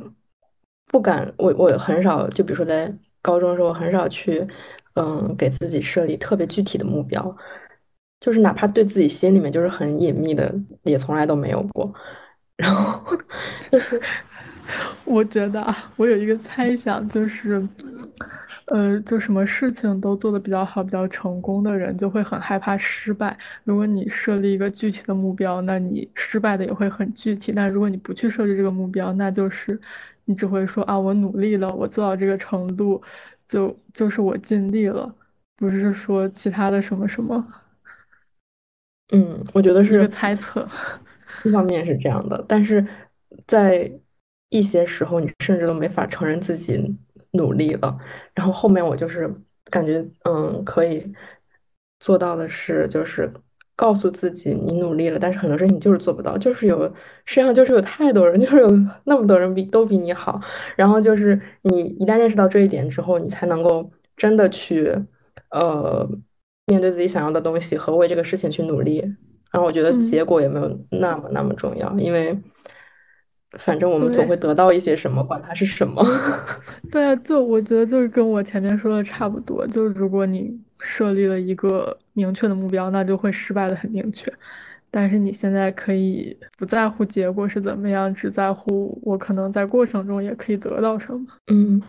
[0.91, 1.33] 不敢。
[1.37, 4.47] 我我很少，就比如说在高中的时候，很少去，
[4.95, 7.37] 嗯，给自己设立特别具体的目标，
[8.21, 11.93] 就是哪怕对自己心里面就是很隐秘的，也从来都没有过。
[12.57, 13.17] 然后，
[15.05, 17.67] 我觉得啊，我有一个猜想，就是。
[18.67, 23.37] 呃，就什么事情都做得比较好、比较成功的人，就会很害怕失败。
[23.65, 27.51] 如果你设立一个具体的目标，那你失败的也会很具体。
[27.51, 29.77] 但如果你不去设置这个目标，那就是
[30.25, 33.03] 你只会说啊，我努力了，我做到这个程度，
[33.49, 35.15] 就就是我尽力了，
[35.57, 37.47] 不是说其他的什么什么。
[39.13, 40.69] 嗯，我觉得是猜测，
[41.45, 42.87] 一方面是这样的，但是
[43.47, 43.91] 在
[44.51, 46.97] 一些时候，你甚至都没法承认自己。
[47.33, 47.97] 努力了，
[48.35, 49.33] 然后后面我就是
[49.67, 51.15] 感觉，嗯，可以
[52.01, 53.33] 做到的是，就是
[53.81, 56.85] 告诉自己你努力了，但是很多事情你就是做不到，就是有
[57.25, 58.69] 世界上就是有太多人， 就是有
[59.05, 60.39] 那么多人比都比你好，
[60.77, 64.95] 然后就是你一旦认识到这一点之后，你才能够真的去，
[65.51, 66.07] 呃，
[66.67, 68.99] 面对自己想要的东西和为这个事情去努力，
[69.51, 72.39] 然后我觉得结果也没有那么那么重要，因为。
[73.59, 76.05] 反正我们总会得到一些什么，管它是什么。
[76.93, 79.67] 对啊，就我觉得就是跟我前面说的差不多。
[79.67, 84.33] 就是如果你设立了一个明确的目标，那就会失败的很明确。
[84.89, 91.27] 但是你现在可以不在乎结果是怎么样，只在乎我可能在过程中也可以得到什么。
[91.53, 91.83] 嗯，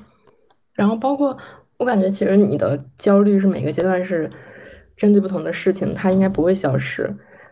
[0.74, 1.38] 然后包括
[1.78, 4.28] 我感觉，其实你的焦虑是每个阶段是
[4.96, 7.08] 针对不同的事情，它应该不会消失。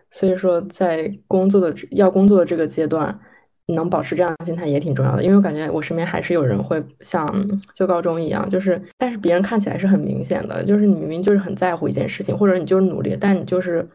[0.09, 3.19] 所以说，在工作的要工作的这个阶段。
[3.73, 7.27] 能保持这样的心态也挺重要的，因为我感觉我身边还是有人会像
[7.73, 13.87] 就高中一样，就是，但是别人看起来是很明显的，就是你明明就是很在乎一件事情，或者你就是努力，但你就是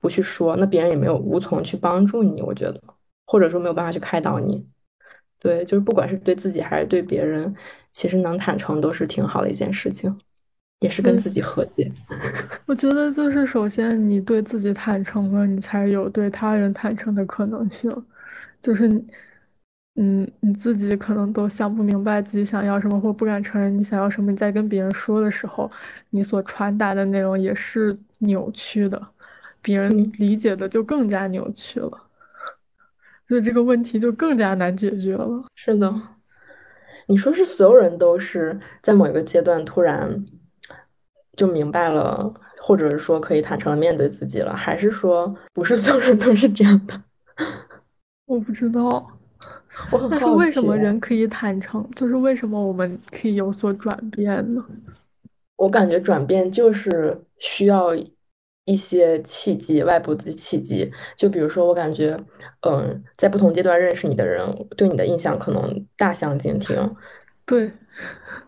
[0.00, 2.80] 不去说，那别人也没有无从去帮助你，我觉得，
[3.26, 4.66] 或者说没有办法去开导你。
[5.38, 7.52] 对，就是不管是对自己还是对别人，
[7.92, 10.16] 其实能坦诚都是挺好的一件事情，
[10.80, 11.90] 也是跟自己和解。
[12.66, 17.90] 我觉得就是首先你对自己坦诚了，你才有对他人坦诚的可能性。
[18.62, 18.88] 就是，
[19.96, 24.30] 嗯，你自己可能都想不明白自己想要什么，或不敢承认你想要什么。
[24.30, 25.70] 你在跟别人说的时候，
[26.10, 29.08] 你所传达的内容也是扭曲的，
[29.60, 31.90] 别人理解的就更加扭曲了，
[33.28, 35.42] 所以这个问题就更加难解决了。
[35.56, 35.92] 是的，
[37.08, 40.24] 你说是所有人都是在某一个阶段突然
[41.36, 47.02] 就明白了，或者是说可以坦诚的面对自己了，还是说不是所有人都是这样的？
[48.32, 49.06] 我不知道，
[49.92, 51.86] 我很好奇，为什么人可以坦诚？
[51.94, 54.64] 就是为什么我们可以有所转变呢？
[55.56, 57.94] 我感觉转变就是需要
[58.64, 60.90] 一些契机，外部的契机。
[61.16, 62.18] 就比如说，我感觉，
[62.66, 64.44] 嗯，在不同阶段认识你的人，
[64.76, 66.76] 对你的印象可能大相径庭。
[67.44, 67.70] 对，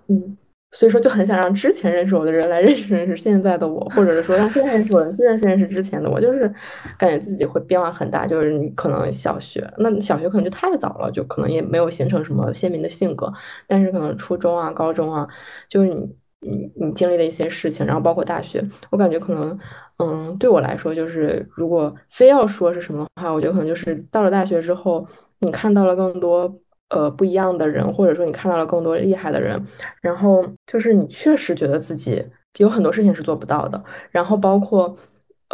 [0.09, 0.37] 嗯。
[0.75, 6.53] 所以说就很想让之前认识我的人来认识认识现在的我，或者是说让现在认识我的人认识认识之前的我，就是
[6.99, 8.27] 感觉自己会变化很大。
[8.27, 13.33] 就是你可能小学，那小学可能就太早了，就可能也没有形成什么鲜明的性格。
[13.69, 15.27] 但是可能初中啊、高中啊，
[15.69, 19.59] 就是你你你经历的一些事情，然后包括大学，我感觉可能，
[19.99, 25.07] 嗯，对我来说，就是如果非要说是什么的话，我觉得可能就是到了大学之后，
[25.39, 26.53] 你看到了更多
[26.95, 29.61] 呃不一样的人，或者说你看到了更多厉害的人，
[30.01, 32.25] 然后就是你确实觉得自己
[32.59, 34.97] 有很多事情是做不到的，然后包括，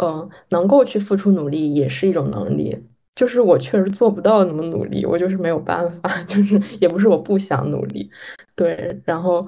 [0.01, 2.77] 嗯，能够去付出努力也是一种能力，
[3.15, 8.09] 就是我确实做不到那么努力，我就是没有办法， 就是也不是我不想努力，
[8.55, 9.47] 对，然后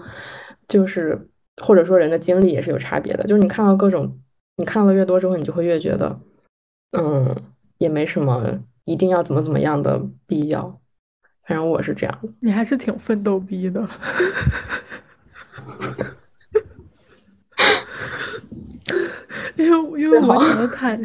[0.67, 1.29] 就是。
[1.61, 4.19] 或者说人的经历也是有差别的，就是你看到各种，
[4.57, 6.19] 你看到的越多之后，你就会越觉得，
[6.97, 7.35] 嗯，
[7.77, 10.81] 也没什么一定要怎么怎么样的必要。
[11.45, 12.29] 反正我是这样的。
[12.39, 13.87] 你还是挺奋斗逼的，
[19.55, 21.01] 因为因为我想的坦，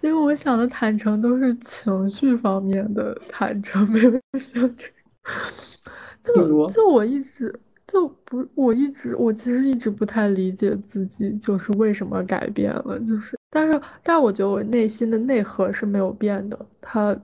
[0.00, 4.76] 因为我想的坦诚都是情绪方面的坦诚，没有想
[6.22, 7.58] 这就就我一直。
[7.86, 17.16] 就不，我一直，我其实一直不太理解自己，就是为什么改变了，就是，但是，但我觉得我内心的内核是没有变的，它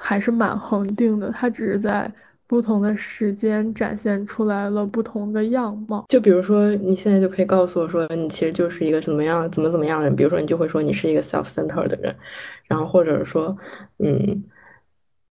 [0.00, 2.10] 还是蛮恒定的，它只是在
[2.46, 6.04] 不同的时间展现出来了不同的样貌。
[6.08, 12.14] 就比如说，你现在就可以告诉我说，你其实就是一个怎么样，怎么怎么样的人，比如说，你就会说你是一个 self center 的人，
[12.66, 13.56] 然后或者说，
[13.98, 14.42] 嗯，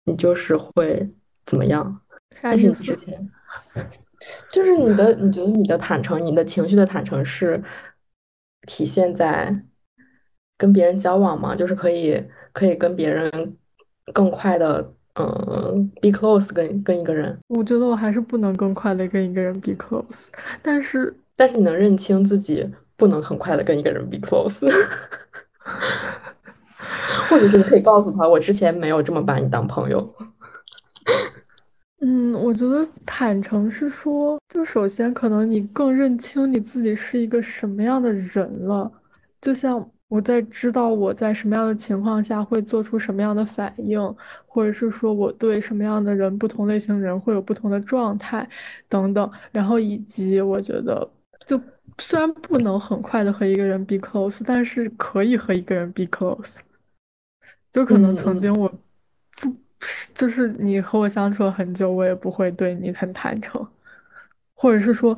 [0.05, 1.09] 你就是会
[1.46, 2.00] 怎么样？
[2.40, 2.96] 啥意思？
[4.50, 7.62] 就是你的，你觉得你的坦诚，你的情绪的坦诚是
[8.66, 9.55] 体现在
[10.59, 11.55] 跟别人交往吗？
[11.55, 13.57] 就是可以可以跟别人
[14.12, 17.37] 更快的，嗯，be close 跟跟一个人。
[17.49, 20.27] 我觉得我还是不能更快的跟一个人 be close，
[20.62, 24.61] 但是但是你能认清自己不能很快的跟一个人 be close，
[27.29, 30.14] 或者是你可以告诉他，我之前没有这么把你当朋友。
[32.01, 38.90] 嗯，我觉得坦诚是说，就首先可能你更认清你自己是一个什么样的人了。
[39.40, 44.01] 就像我在知道我在什么样的情况下会做出什么样的反应，
[44.47, 48.49] 或者是说我对什么样的人、不同类型人会有不同的状态
[48.88, 49.31] 等等。
[49.53, 51.09] 然后以及我觉得，
[51.47, 51.61] 就
[51.99, 56.59] 虽然不能很快的和一个人 be close，但是可以和一个人 be close。
[57.73, 59.55] 就可能曾经我不。
[60.14, 63.64] 就是你和我相处了很久，我也不会对你很坦诚，
[64.55, 65.16] 或者是说，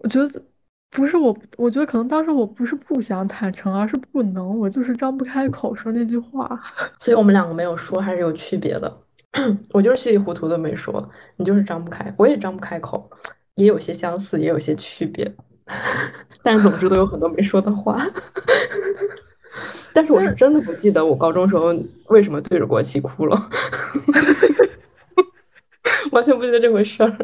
[0.00, 0.42] 我觉得
[0.90, 6.58] 不是我，我觉得可能当时我不是不想坦诚，而是不能，我就是张不开口说那句话。
[6.98, 8.92] 所以我们两个没有说，还是有区别的。
[9.72, 13.10] 我就是稀里糊涂的没说，你就是张不开，我也张不开口，
[13.56, 15.30] 也有些相似，也有些区别，
[16.42, 18.02] 但是总之都有很多没说的话。
[19.92, 21.74] 但是我是真的不记得我高中时候
[22.08, 23.50] 为什么对着国旗哭了，
[26.12, 27.16] 完全不记得这回事儿，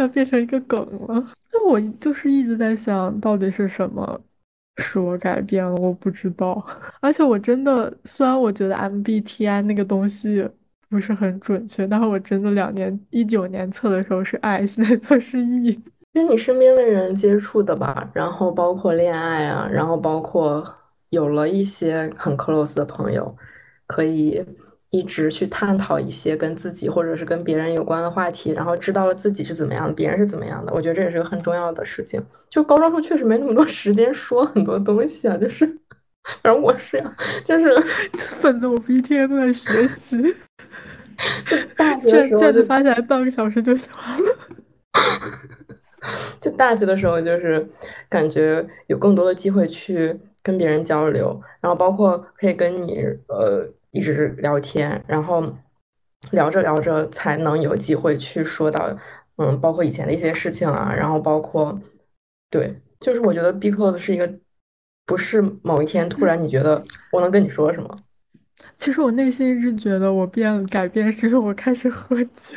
[0.00, 1.32] 要变成一个梗了。
[1.52, 4.20] 那我就是一直在想到底是什么
[4.76, 6.64] 使我改变了，我不知道。
[7.00, 10.48] 而且我真的，虽然我觉得 MBTI 那个东西
[10.88, 15.80] 不是很准确，但是我真的两年一九年测的时候是 I，现在测是 E。
[16.14, 20.64] 跟你身边的人接触的吧，然后包括恋爱啊，然后包括
[21.10, 23.36] 有了一些很 close 的朋友，
[23.86, 24.42] 可以
[24.90, 30.72] 一直去探讨一些跟自己或者是跟别人有关的话题，然后知道了自己是怎么样的，别人是怎么样的。
[30.72, 32.22] 我觉得这也是个很重要的事情。
[32.48, 35.66] 就高中时候确实没那么多 时间说很多东西啊，就是，
[36.42, 37.12] 反正我是呀，
[37.44, 37.74] 就是
[38.16, 40.16] 奋斗逼天都在学习，
[41.44, 44.38] 就大学卷卷子发下来半个小时就写完了。
[46.40, 47.68] 就大学的时候，就是
[48.08, 55.56] 感觉有更多的机会去跟别人交流，然后包括可以跟你呃一直聊天，然后
[56.30, 58.96] 聊着聊着才能有机会去说到
[59.36, 61.80] 嗯，包括以前的一些事情啊，然后包括
[62.50, 64.32] 对，就是我觉得 be close 是一个
[65.06, 67.98] 不是某一天突然你觉得我能跟你说什么，
[68.76, 72.56] 其实我内心一直觉得我变了改变是因为我开始喝酒。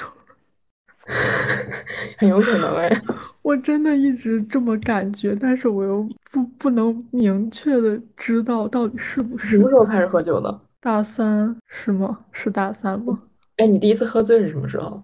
[2.17, 3.01] 很有可能哎，
[3.41, 9.47] 我真的一直这么感觉，但是我又不不能明确的知道到底是不是。
[9.47, 10.61] 什么时候开始喝酒的？
[10.81, 12.19] 大三是吗？
[12.31, 13.19] 是大三吗？
[13.57, 15.01] 哎，你第一次喝醉是什么时候？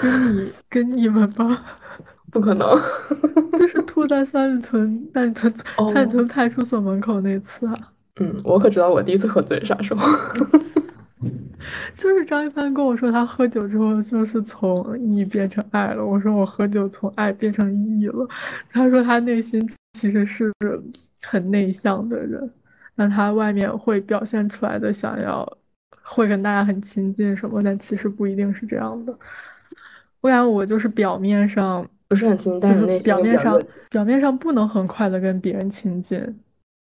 [0.00, 1.64] 跟你跟你们吧？
[2.32, 2.66] 不可能，
[3.58, 5.54] 就是吐在三里屯三里屯
[5.94, 7.74] 三里屯派出所门口那次啊。
[8.20, 10.04] 嗯，我可知道我第一次喝醉啥时候。
[11.96, 16.04] 就是张一帆跟我说，他喝酒之后就是从 E 变成爱了。
[16.04, 18.26] 我说我喝酒从爱变成 E 了。
[18.70, 20.52] 他说他内心其实是
[21.22, 22.50] 很内向的人，
[23.02, 25.46] 那他外面会表现出来的想要
[26.02, 29.12] 会跟大家很亲近什么，但其实不一定是这样的。
[30.20, 33.60] 我感觉我就是表面上不是很亲近，但是表面上。
[33.90, 36.18] 表面上不能很快的跟别人亲近，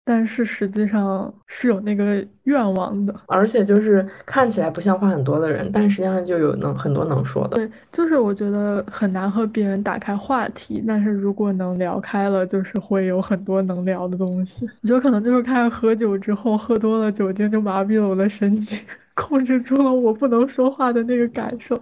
[0.08, 3.14] 但是实际上是有那个愿望的。
[3.26, 7.58] 而且就是看起来不像话很多的人，但实际上就有能很多能说的。
[7.58, 14.66] 对，就是我觉得很难和别人打开话题，但是如果能聊开了，就是会有很多能聊的东西。
[14.82, 18.80] 我觉得可能就是开始喝酒之后，喝多了酒精就麻痹了我的神经，
[19.14, 21.78] 控制住了我不能说话的那个感受。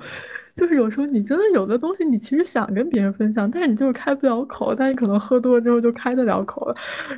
[0.56, 4.74] 就是有时候你真的有的东西，你其实想跟别人分享，但是你就是开不了口。
[4.74, 6.74] 但你可能喝多了之后就开得了口了，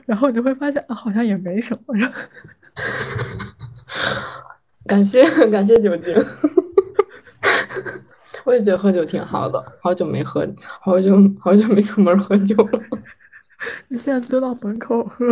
[0.05, 1.95] 然后你就会发现啊，好像也没什么。
[4.87, 6.15] 感谢感谢酒精，
[8.45, 9.63] 我也觉得喝酒挺好的。
[9.81, 10.47] 好久没喝，
[10.81, 12.81] 好久好久没出门喝酒了。
[13.89, 15.25] 你现在蹲到门口喝？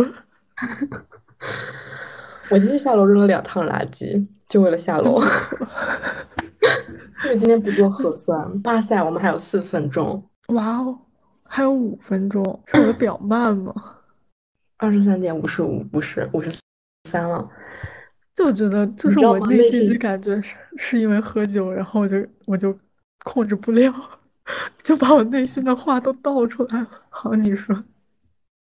[2.50, 5.20] 我今天下楼扔了两趟垃圾，就为了下楼。
[7.26, 8.62] 因为今天不做核酸。
[8.64, 10.22] 哇塞，我们还有四分钟。
[10.48, 10.96] 哇哦，
[11.42, 13.74] 还有五分钟，是我的表慢吗？
[14.78, 16.52] 二十三点五十五，不是五十
[17.10, 17.48] 三了。
[18.36, 22.78] 就我觉得，就是我内心的感觉是，是因为喝酒，然后我就我就
[23.24, 23.92] 控制不了，
[24.84, 26.88] 就把我内心的话都倒出来了。
[27.08, 27.74] 好，你说。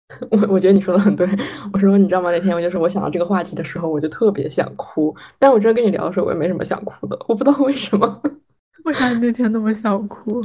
[0.32, 1.28] 我我觉得你说的很对。
[1.74, 2.32] 我说，你知道吗？
[2.32, 5.14] 那天我就是我想到这个话题的时候，我就特别想哭。
[5.38, 7.20] 但我真的跟你聊的时候，我也没什么想哭的。
[7.28, 8.22] 我不知道为什么。
[8.86, 10.42] 为啥你那天那么想哭？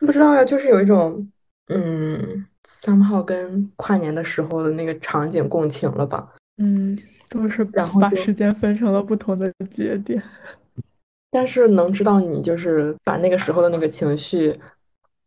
[0.00, 1.26] 不知道呀，就是有一种，
[1.68, 6.28] 嗯，三号跟跨年的时候的那个场景共情了吧？
[6.58, 6.98] 嗯，
[7.28, 10.22] 都是然后把时间分成了不同的节点。
[11.30, 14.54] 但是能知道你就是把那个时候的那个情绪。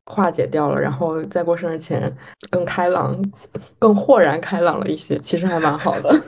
[0.08, 2.16] 化解掉了，然后在过生日前
[2.52, 3.20] 更开朗、
[3.80, 6.14] 更豁然开朗了一些，其实还蛮好的。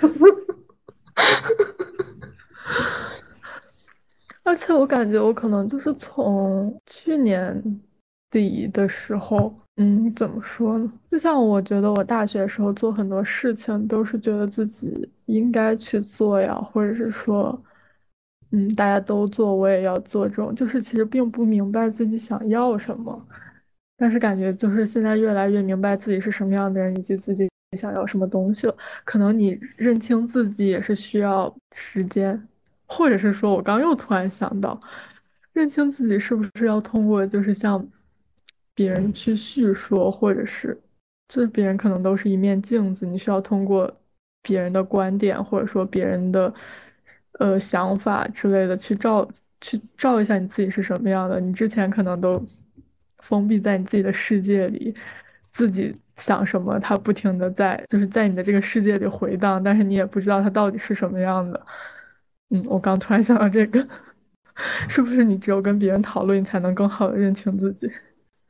[4.47, 7.61] 而且我感觉我可能就是从去年
[8.31, 10.89] 底的时候，嗯，怎么说呢？
[11.11, 17.61] 就像我觉得我大学时候做很多事情都是觉得自己应该去做呀，或者是说，
[18.51, 23.27] 嗯，大家都做我也要做，这种就是其实并不明白自己想要什么。
[23.97, 28.77] 但是感觉就是现在越来越明白自己是什么样的人，以及自己想要什么东西了。
[29.03, 32.47] 可能你认清自己也是需要时间，
[32.87, 34.79] 或者是说我刚又突然想到，
[35.53, 37.85] 认清自己是不是要通过就是向
[38.73, 40.79] 别人去叙说，或者是
[41.27, 43.91] 就是别人可能都是一面镜子，你需要通过
[44.41, 46.53] 别人的观点或者说别人的
[47.39, 49.27] 呃想法之类的去照
[49.61, 51.39] 去照一下你自己是什么样的。
[51.39, 52.43] 你之前可能都。
[53.23, 54.93] 封闭在你自己的世界里，
[55.49, 61.59] 自己想什么，它不停的在，就是在你的这个世界里回荡，但是你也不知道它到底是什么样的。
[62.49, 63.85] 嗯，我刚突然想到这个，
[64.87, 67.89] 是不是你只有跟别人讨论，你才能更好的认清自己？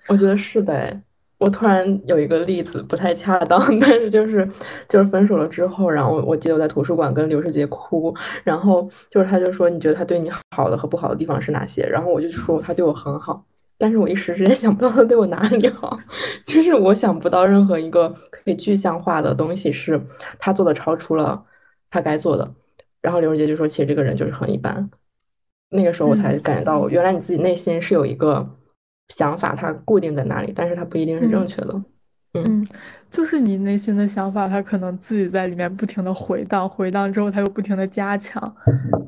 [0.07, 1.01] 我觉得是的。
[1.39, 4.47] 我突然有一个例子不太恰当， 但是就是
[4.89, 8.11] 就是分手了之后，然后我记得我在图书馆跟刘世杰哭，
[8.43, 11.85] 然后就是他就说你觉得他对你好的和不好的地方是哪些？
[11.87, 13.45] 然后我就说他对我很好。
[13.77, 15.99] 但是我一时之间 想不到他对我哪里好，
[16.43, 20.01] 就是我想不到任何一个可以具象化的东西是
[20.39, 21.45] 他做的超出了
[21.91, 22.51] 他该做的。
[23.07, 24.89] 然后刘世杰就说：“其实这个人就是很一般。”
[25.71, 28.45] 那个时候我才感觉到，原来你自己内心是有一个
[29.07, 31.81] 想法，它固定在那里，但是它不一定是正确的。
[32.33, 32.67] 嗯，
[33.09, 38.53] 就是你内心的想法，它可能自己在里面不停的回荡，回荡之后，它又不停的加强。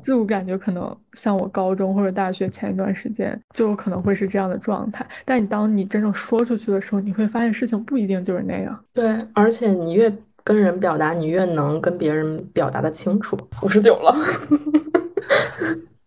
[0.02, 5.06] 就我感觉，可能像我高中或者大学前一段时间，就可能会是这样的状态。
[5.26, 8.84] 但你当你真正说出去的时候，你会发现事情不一定就是那样。
[8.94, 10.10] 对，而且你越
[10.50, 13.38] 跟人表达，你越能跟别人表达的清楚。
[13.62, 14.12] 五十九了，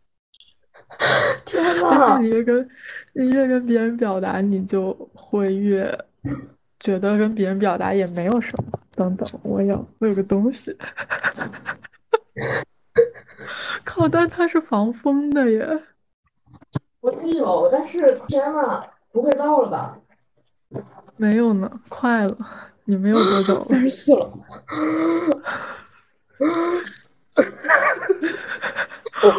[1.46, 2.18] 天呐！
[2.20, 2.70] 你越跟
[3.14, 5.98] 你越跟别人表达，你就会越。
[6.82, 8.78] 觉得跟别人表达也没有什么。
[8.94, 10.78] 等等，我有我有个东西，
[13.86, 14.10] 靠！
[14.10, 15.66] 但它是防风的耶。
[17.00, 18.84] 我也有，但是天呐，
[19.14, 19.98] 不会到了吧？
[21.16, 22.36] 没有呢，快了。
[22.86, 23.60] 你没有多久？
[23.62, 24.32] 三十四了。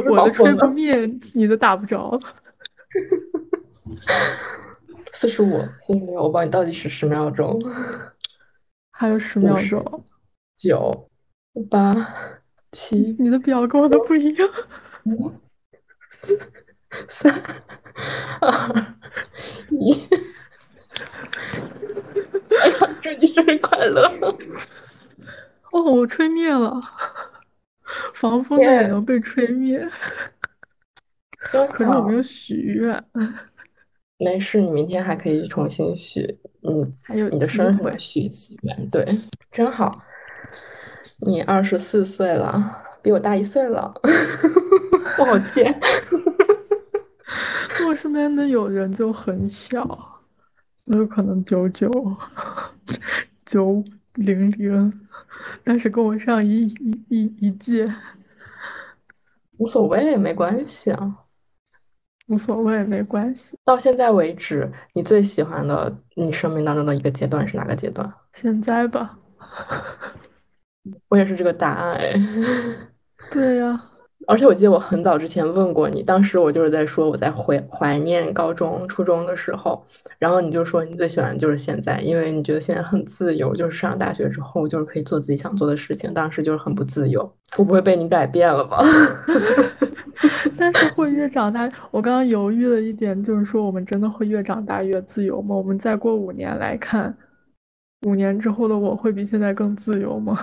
[0.09, 0.95] 我的吹不灭，
[1.35, 2.19] 你的打不着。
[5.13, 7.61] 四十五，四十六，我帮你倒计时十秒钟，
[8.91, 10.05] 还有十秒钟，
[10.57, 11.11] 九，
[11.71, 11.95] 八，
[12.73, 14.49] 七，你的表跟我的不一样，
[15.05, 15.33] 五，
[17.09, 17.33] 三，
[18.41, 18.97] 二，
[19.71, 19.95] 一，
[22.65, 24.11] 哎呀，祝你生日快乐！
[25.73, 26.81] 哦，我吹灭了，
[28.15, 29.87] 防风的也能被吹灭，
[31.53, 33.05] 可是我没有许愿。
[34.17, 36.23] 没事，你明天还可以重新许，
[36.63, 37.95] 嗯，还有你的生日会。
[37.99, 39.05] 许一次愿，对，
[39.51, 40.01] 真好。
[41.21, 43.93] 你二十四岁了，比我大一岁了，
[45.19, 45.79] 我好贱。
[47.87, 50.14] 我身边的友人就很小，
[50.87, 51.91] 有可能九九
[53.45, 53.83] 九
[54.15, 55.07] 零零，
[55.63, 57.87] 但是跟我上一一一一届，
[59.57, 61.21] 无所谓，没关系啊。
[62.27, 63.59] 无所谓，没关系。
[63.65, 68.11] 到现在为止，你最喜欢的你生命当中的一个阶段是哪个阶段？
[68.33, 69.19] 现在吧，
[71.09, 72.15] 我也是这个答案哎。
[73.31, 73.91] 对呀。
[74.27, 79.85] 而且我记得我很早之前问过你，当时我就是在说我在怀怀念高中、初中的时候，
[80.19, 86.13] 然后你就说你最喜欢的就是现在，因为你觉得现在很自由，就是上大学之后就是可以做自己想做的事情。
[86.15, 87.21] 当时就是很不自由，
[87.57, 88.85] 我不会被你改变了吧？
[90.57, 95.55] 但是会越长大，我刚刚犹豫了一点，就是说我们真的会越长大越自由吗？
[95.55, 97.15] 我们再过五年来看，
[98.07, 100.39] 五年之后的我会比现在更自由吗？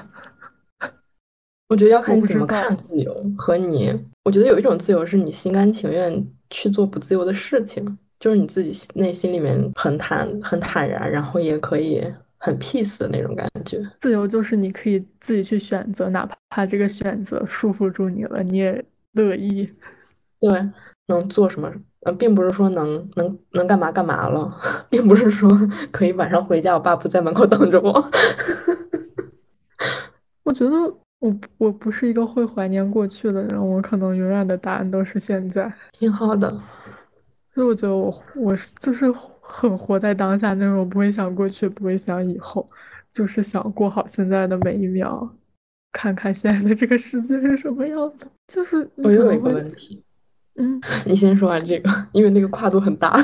[1.71, 2.45] 我觉得要看我你怎么。
[2.45, 12.03] 看自由和你，我觉得有一种自由是你心甘情愿去做不自由的事情，就是你自己内心里面很坦很坦然，然后也可以
[12.37, 13.81] 很 peace 的那种感觉。
[14.01, 19.65] 自由就是你可以自己去选择，哪怕这个选择束缚住你了，你也乐意。
[20.41, 20.51] 对，
[21.07, 21.71] 能做什么？
[22.01, 24.53] 呃，并不是说能能能干嘛干嘛了，
[24.91, 25.49] 并不是说
[25.89, 28.11] 可以晚上回家，我爸不在门口等着我。
[30.43, 35.71] 我觉得我我不是一个会怀念过去的人，我可能永远的答案都是现在。
[35.91, 36.51] 挺好的。
[37.53, 39.05] 所以我觉得我我是就是
[39.39, 42.65] 很活在当下那种，我不会想过去，不会想以后，
[43.13, 45.29] 就是想过好现在的每一秒，
[45.91, 48.25] 看看现在的这个世界是什么样的。
[48.47, 50.01] 就是你我又有一个问题，
[50.55, 53.23] 嗯， 你先说完这个，因为那个跨度很大。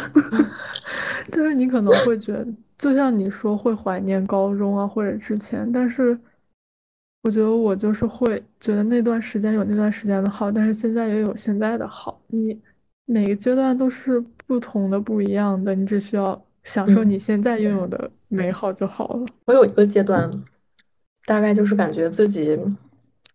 [1.32, 6.18] 就是你可能会觉得，就像你说会怀念高中啊或者之前，但是
[7.28, 12.22] 我觉得我就是会觉得那段时间有那段时间的好，但是现在也有现在的好。
[12.28, 12.58] 你
[13.06, 19.26] 每个阶段都是不同的、不一样的，你只需要享受你嗯，现在拥有的美好就好了。
[19.46, 20.32] 我有一个阶段，
[21.26, 22.58] 大概就是感觉自己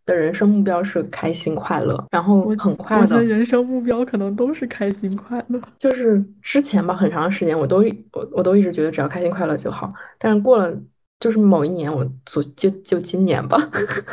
[0.07, 5.61] 的人生目标是开心快乐，然后很快乐，我的人生目标可能都是开心快乐。
[5.79, 7.85] 就是之前吧，很长时间我都
[8.15, 10.75] 我我都一直觉得只要开心快乐就好，但是过了
[11.23, 13.57] 就是某一年，我就就就今年吧，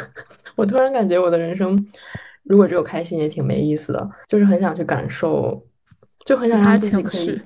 [0.55, 1.75] 我突然感觉我的人生
[2.43, 5.65] 如果只有开心也挺没意思的，就是很想去感受，
[6.23, 7.41] 就很想让自己可以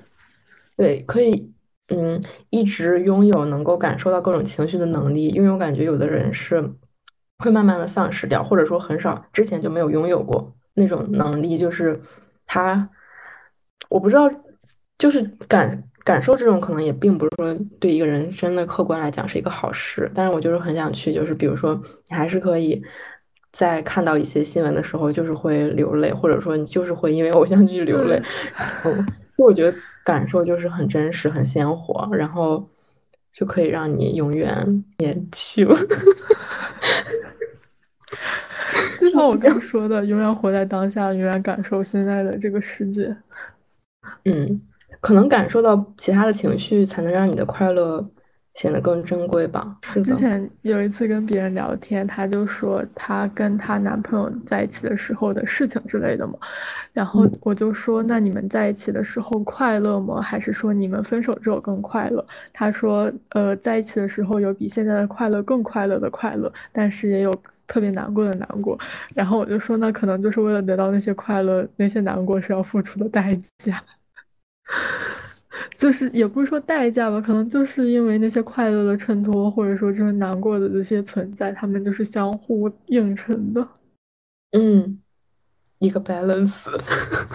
[0.76, 1.50] 对可以
[1.88, 6.62] 嗯一直拥有能够感受到各种情绪的能力，因为我感觉有的人是
[7.38, 11.98] 会慢慢的丧失掉，或者说很少之前就没有拥有过那种能力，就是
[12.44, 12.90] 他。
[13.90, 14.28] 我不知道，
[15.04, 21.74] 就是感感受这种可能也并不是说对一个人真的客观来讲是一个好事，但是我就是很想去，就是比如说
[22.08, 22.82] 你还是可以
[23.52, 28.18] 在看到一些新闻的时候，就是会流泪，或者说你就是会因为偶像剧流泪，
[29.36, 32.66] 就我觉得感受就是很真实、很鲜活，然后
[33.30, 35.68] 就可以让你永远年轻。
[38.98, 43.14] 就像我刚说的，永远活在当下，永远感受现在的这个世界。
[44.24, 44.60] 嗯，
[45.04, 48.02] 可能感受到其他的情绪，才能让你的快乐
[48.54, 49.76] 显得更珍贵吧。
[49.82, 56.32] 是的，之前有一次跟别人聊天，她就说她跟她男朋友在一起的时候的事情之类的嘛，
[56.94, 60.22] 然后嗯我就说，那你们在一起的时候快乐吗？
[60.22, 62.24] 还是说你们分手之后更快乐？
[62.54, 67.30] 她说，呃，在一起的时候有比现在的快乐更快乐的快乐，但是也有
[67.66, 68.78] 特别难过的难过。
[69.14, 73.84] 然后我就说，那可能就是为了得到那些快乐，那些难过是要付出的代价。
[75.74, 83.66] 就是也不是说代价吧，可能就是因为那些快乐的衬托，或者说这些难过的这些存在，他们就是相互映衬的。
[84.52, 85.00] 嗯，
[85.78, 86.70] 一个 balance，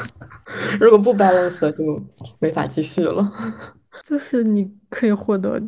[0.79, 2.01] 如果不 balance 就
[2.39, 3.31] 没法继续了。
[4.03, 5.61] 就是你可以获得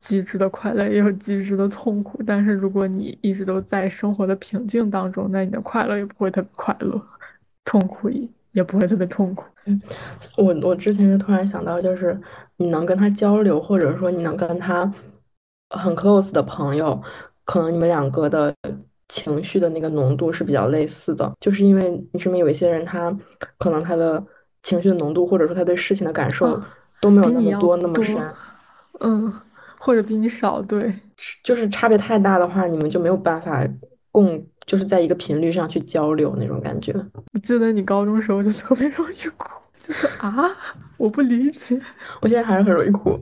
[0.00, 2.22] 极致的快乐，也有极致的痛苦。
[2.26, 7.00] 但是如果你一直都在生活的平静当中，那你的快乐也不会特别快乐，
[7.64, 9.44] 痛苦也也不会特别痛苦。
[9.66, 9.80] 嗯
[10.36, 12.18] 我我之前就突然想到，就是
[12.56, 14.90] 你能跟他交流，或者说你能跟他
[15.70, 17.00] 很 close 的朋友，
[17.44, 18.54] 可能你们两个的
[19.08, 23.16] 情绪的那个浓度是比较类似的，就是因为你身边有一些人，他
[23.58, 24.22] 可能他的
[24.62, 26.68] 情绪的浓度，或者说他对事情的感受啊，
[27.00, 28.16] 都没有那么多那么深，
[29.00, 29.32] 嗯，
[29.78, 30.94] 或者比你少，对。
[31.44, 33.64] 就是差别太大的话，你们就没有办法
[34.10, 36.92] 共，就是在一个频率上去交流那种感觉。
[37.32, 39.48] 我记得你高中时候就特别容易哭。
[39.84, 40.32] 就是啊，
[40.96, 41.80] 我不理解。
[42.20, 43.18] 我现在还是很容易哭，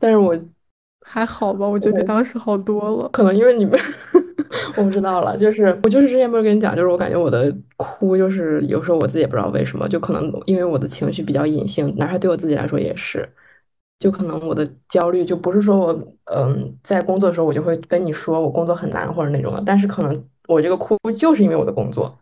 [0.00, 0.36] 但是我
[1.06, 3.08] 还好吧，我觉得比当时好多了。
[3.10, 3.78] 可能因为你们，
[4.76, 5.36] 我不知道了。
[5.36, 13.28] 就是我就是之前不是跟你讲，就是我感觉我的哭，就是有时候我自己也不知道为什么，就可能因为我的情绪比较隐性，哪怕对我自己来说也是。
[14.00, 15.92] 就可能我的焦虑就不是说我
[16.24, 20.12] 嗯在工作的时候我就会跟你说我工作很难或者那种的，但是可能
[20.48, 22.18] 我这个哭就是因为我的工作，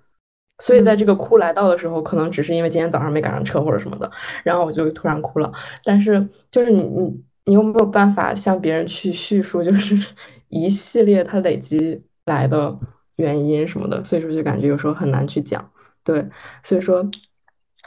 [0.58, 4.10] 所以在这个哭来到的时候，可能只是因为今天早上没赶上车或者什么的，
[4.44, 5.52] 然后我就突然哭了。
[5.84, 10.14] 但是就是你你你又没有办法向别人去叙述，就是
[10.48, 12.78] 一系列它累积来的
[13.16, 15.70] 原因什么的，所以说就感觉有时候很难去讲。
[16.04, 16.26] 对，
[16.62, 17.08] 所以说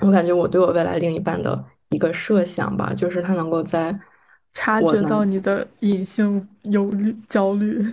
[0.02, 1.64] 我感觉我对我未来另一半的。
[1.90, 3.96] 一个设想吧，就是他能够在
[4.52, 7.86] 察觉到你的隐性忧虑、焦虑。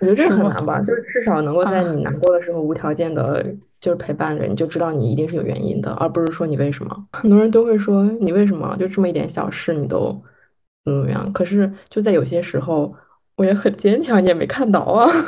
[0.00, 3.44] 我觉得这很难吧，就是至少能够在你难过的时候无条件的，
[3.80, 7.06] 就是陪伴着你，就知道你一定是有原因的，而不是说你为什么。
[7.12, 10.22] 很多人都会说你为什么就这么一点小事你都
[10.84, 11.32] 怎么样？
[11.32, 12.94] 可是就在有些时候，
[13.36, 15.10] 我也很坚强，你也没看到啊。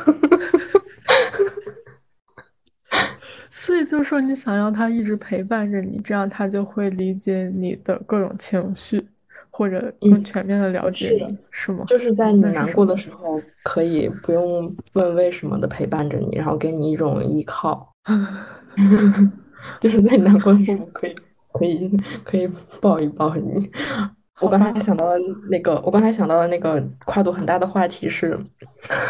[3.52, 8.98] 所以就是说，你想要他一直陪伴着你，这样他就会理解你的各种情绪，
[9.50, 11.84] 或者更全面的了解你，是吗？
[11.86, 17.92] 就是在你难过的时候，可以不用问为什么的陪伴着你，然后给你一种依靠。
[19.80, 21.14] 就是在你难过的时候，可以
[21.52, 22.48] 可以可以
[22.80, 23.70] 抱一抱你。
[24.40, 25.18] 我刚才想到的
[25.50, 28.38] 那个，我刚才想到的那个跨度很大的话题是，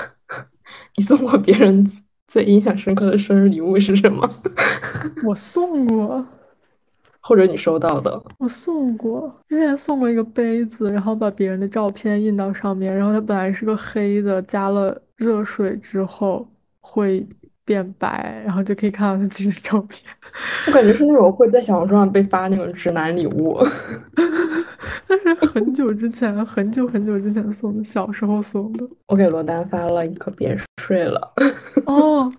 [0.96, 1.90] 你送过别人。
[2.30, 4.30] 最印象深刻的生日礼物是什么？
[5.26, 6.24] 我送过，
[7.20, 8.22] 或者你收到的？
[8.38, 16.46] 我送过，之前送过一个杯子，然后把别人的照片印到上面，然后它本来是个黑的，加了热水之后
[16.80, 17.26] 会
[17.64, 20.10] 变白，然后就可以看到他自己的照片。
[20.66, 23.58] 我感觉是那种会在小红书上被发那种直男礼物，
[25.06, 28.88] 但是很久之前，很久很久之前送的，小时候送的。
[29.06, 31.32] 我给罗丹发了你可别睡了。
[31.86, 32.32] 哦，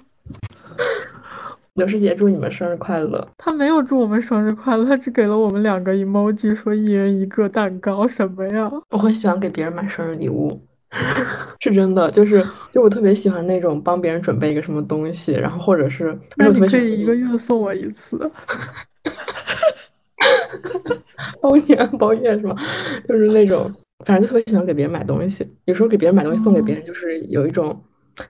[1.81, 3.27] 刘师姐祝你们生日快乐。
[3.39, 8.71] 他没有祝我们生日快乐，他只给了我们两个 emoji，说一人一个蛋糕，什么呀？
[8.91, 10.61] 我很喜欢给别人买生日礼物，
[11.59, 18.29] 是真的，就是就我特别喜欢那种帮别人准备一个什么东西，然后或者是那你可以一个月送我一次，
[21.41, 22.55] 包年包月是吗？
[23.09, 23.73] 就是那种，
[24.05, 27.83] 反正就特别喜欢给别人买东西，有时候给别人买东西送给别人，就是有一种。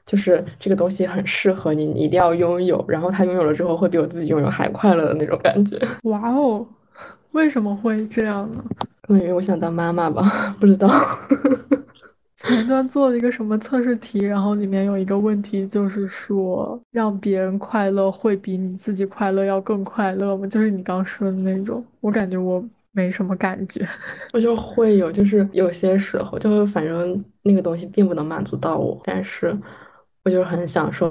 [0.05, 2.83] 就是这个东西很适合你，你一定要拥有。
[2.87, 5.79] 然后他拥有了之后，会比我自己拥有还快乐的那种感觉。
[6.03, 6.65] 哇哦，
[7.31, 8.63] 为什么会这样呢？
[9.01, 10.89] 可能因为我想当妈妈吧，不知道。
[12.35, 20.47] 前段做了一个什么测试题，然后里面有一个问题，就是说让别人快乐会比你自己快乐要更快乐吗？
[20.47, 22.63] 就是你刚说的那种，我感觉我。
[22.93, 23.87] 没什么感觉，
[24.33, 29.57] 我就会有，就是有些时候，就反正那个东西并不能满足到我，但是
[30.23, 31.09] 我就是很享受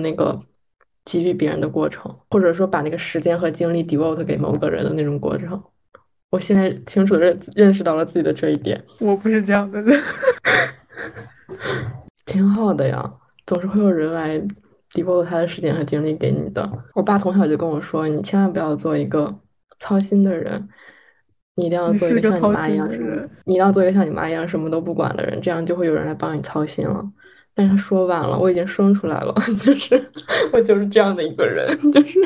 [0.00, 0.40] 那个
[1.04, 5.60] 给予别人的过程，或者说把那个时间和精力 devote 给某个人的那种过程。
[6.30, 8.82] 我现在清楚的认认识到了自己的这一点。
[9.00, 10.00] 我不是这样的人，
[12.26, 13.12] 挺好的呀，
[13.46, 14.38] 总是会有人来
[14.90, 16.70] devote 他的时间和精力给你的。
[16.94, 19.36] 我爸从小就跟我说，你千万不要做一个
[19.78, 20.68] 操心的人。
[21.56, 27.02] 你一定要做一个像你妈一样什么，你一定要做一个像你妈一样什么都不管的人，这样就会有人来帮你操心了。
[27.54, 29.98] 但是说晚了，我已经生出来了， 就是
[30.52, 32.20] 我就是这样的一个人， 就是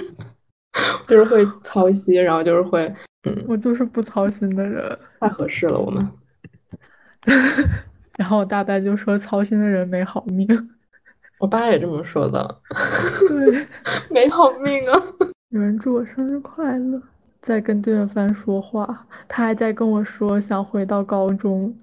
[1.06, 2.92] 就是会操心，然后就是会，
[3.28, 6.08] 嗯，我就是不操心的人，太合适了我们。
[8.18, 10.48] 然后我大伯就说操心的人没好命，
[11.38, 12.60] 我爸也这么说的，
[13.28, 13.66] 对，
[14.10, 15.00] 没好命啊。
[15.50, 17.00] 有人祝我生日快乐。
[17.40, 21.74] 在跟对方说话，他还在跟我说想回到高中。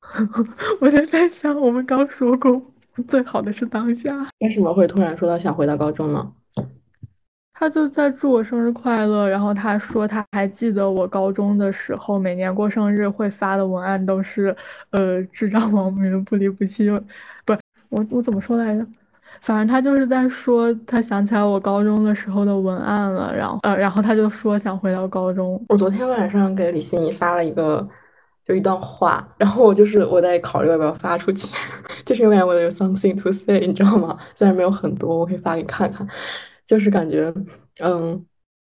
[0.80, 2.60] 我就在想，我们刚说过，
[3.06, 4.28] 最好的是当下。
[4.40, 6.32] 为什么会突然说到想回到高中呢？
[7.52, 14.54] 他就在祝我生日快乐，然后他说他还记得我高中的时候，每年过生日会发的文案都是，
[14.90, 16.88] 呃，智障网民不离不弃，
[17.44, 18.86] 不是我我怎么说来着？
[19.40, 25.62] 反正他就是在说，他想起来我高中的时候的文案了，然后呃，然后他就说想回到高中。
[25.68, 27.86] 我昨天晚上给李欣怡发了一个，
[28.44, 31.46] 就一段话，然后我就是我在考虑要不要发出去，
[32.04, 34.18] 就是因为我有 something to say，你知道吗？
[34.34, 36.06] 虽然没有很多，我可以发给你看看，
[36.66, 37.32] 就是感觉
[37.80, 38.24] 嗯，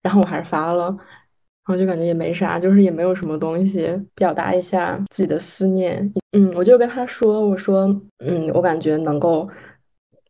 [0.03, 0.97] 然后我还是发了，然
[1.67, 6.12] 后就感觉也没啥，就是也没有什么东西表达一下自己的思念。
[6.33, 7.85] 嗯，我就跟他说，我说
[8.19, 9.49] 嗯，我感觉能够。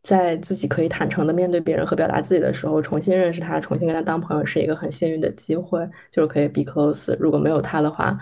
[0.05, 7.17] 在自己可以坦诚的面对别人和表达自己的时候，重新认识他，重新跟他当朋友，是一个很幸运的机会，就是可以 be close。
[7.19, 8.15] 如果没有他的话，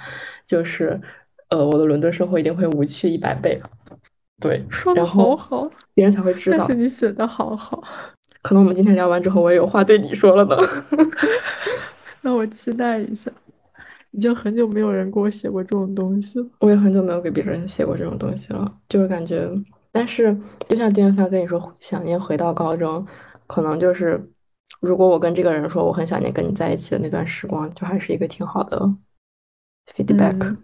[0.46, 0.98] 就是
[1.50, 3.62] 呃，我的伦敦生活一定会无趣一百倍。
[4.40, 6.58] 对，说的好好，别人才会知道。
[6.60, 7.84] 但是你写的好好，
[8.42, 10.56] 可能我们今天聊完之后，我也有话对你说了呢。
[12.22, 13.30] 那我期待一下。
[14.16, 16.46] 已经很久没有人给我写过这种东西了。
[16.60, 19.50] 我也很久没有给别人写过这种东西了，就是感觉，
[19.94, 20.36] 但是
[20.68, 23.06] 就像丁元帆跟你说，想念回到高中，
[23.46, 24.20] 可能就是，
[24.80, 28.90] 如果我跟这个人说我很想念跟你在一起的那段时光，就还是一个挺好的
[29.94, 30.58] feedback。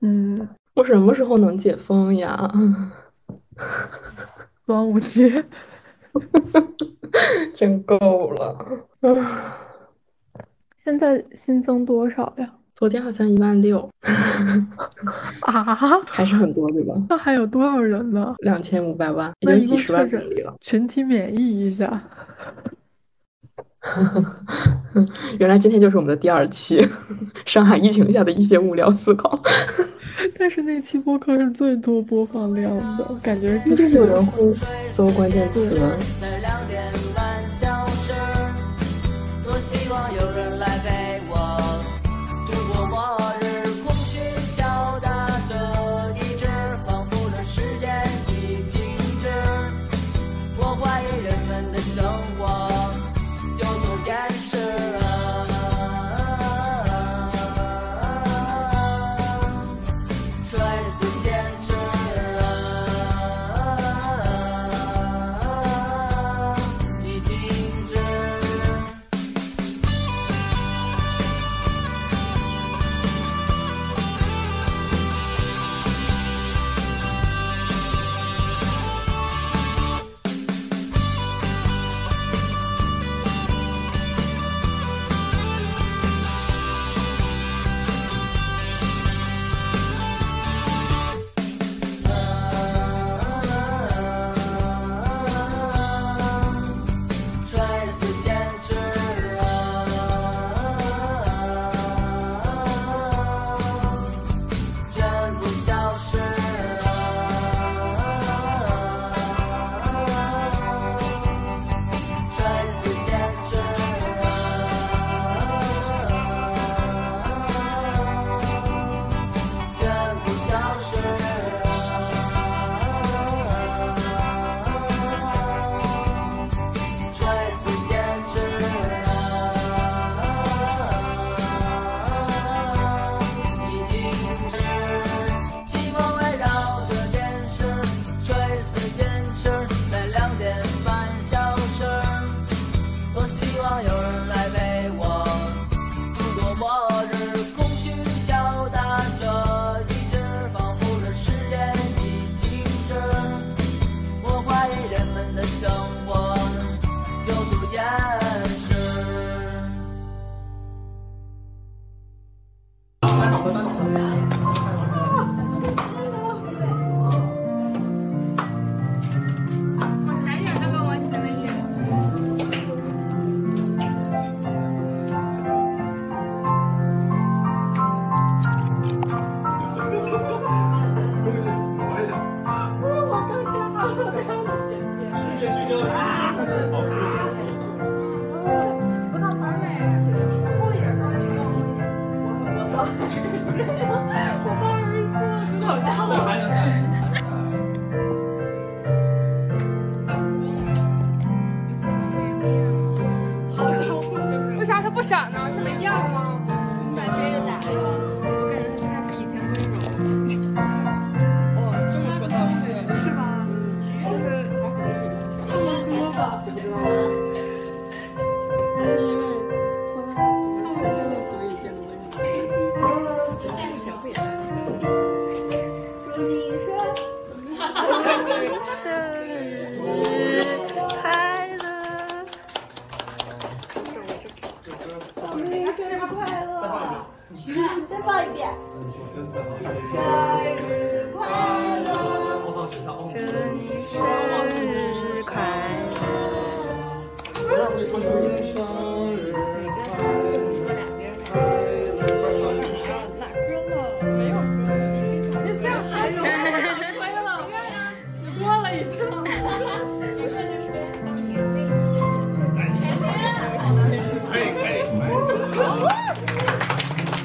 [0.00, 2.52] 嗯，我什么时候能解封呀？
[4.66, 5.44] 端午节，
[7.54, 7.96] 真够
[8.32, 8.86] 了。
[10.82, 12.57] 现在新增多少呀？
[12.78, 13.90] 昨天好像一万六，
[15.42, 15.64] 啊，
[16.06, 16.94] 还是很多对吧？
[17.08, 18.36] 那还有多少人呢？
[18.38, 20.54] 两千五百万，已经几十万病例了。
[20.60, 22.00] 群体免疫一下。
[25.40, 26.86] 原来今天就是我们的第二期，
[27.44, 29.42] 上海疫情下的一些无聊思考。
[30.38, 35.80] 但是那期播客是最多播放量的，感觉就是有人会搜关键词。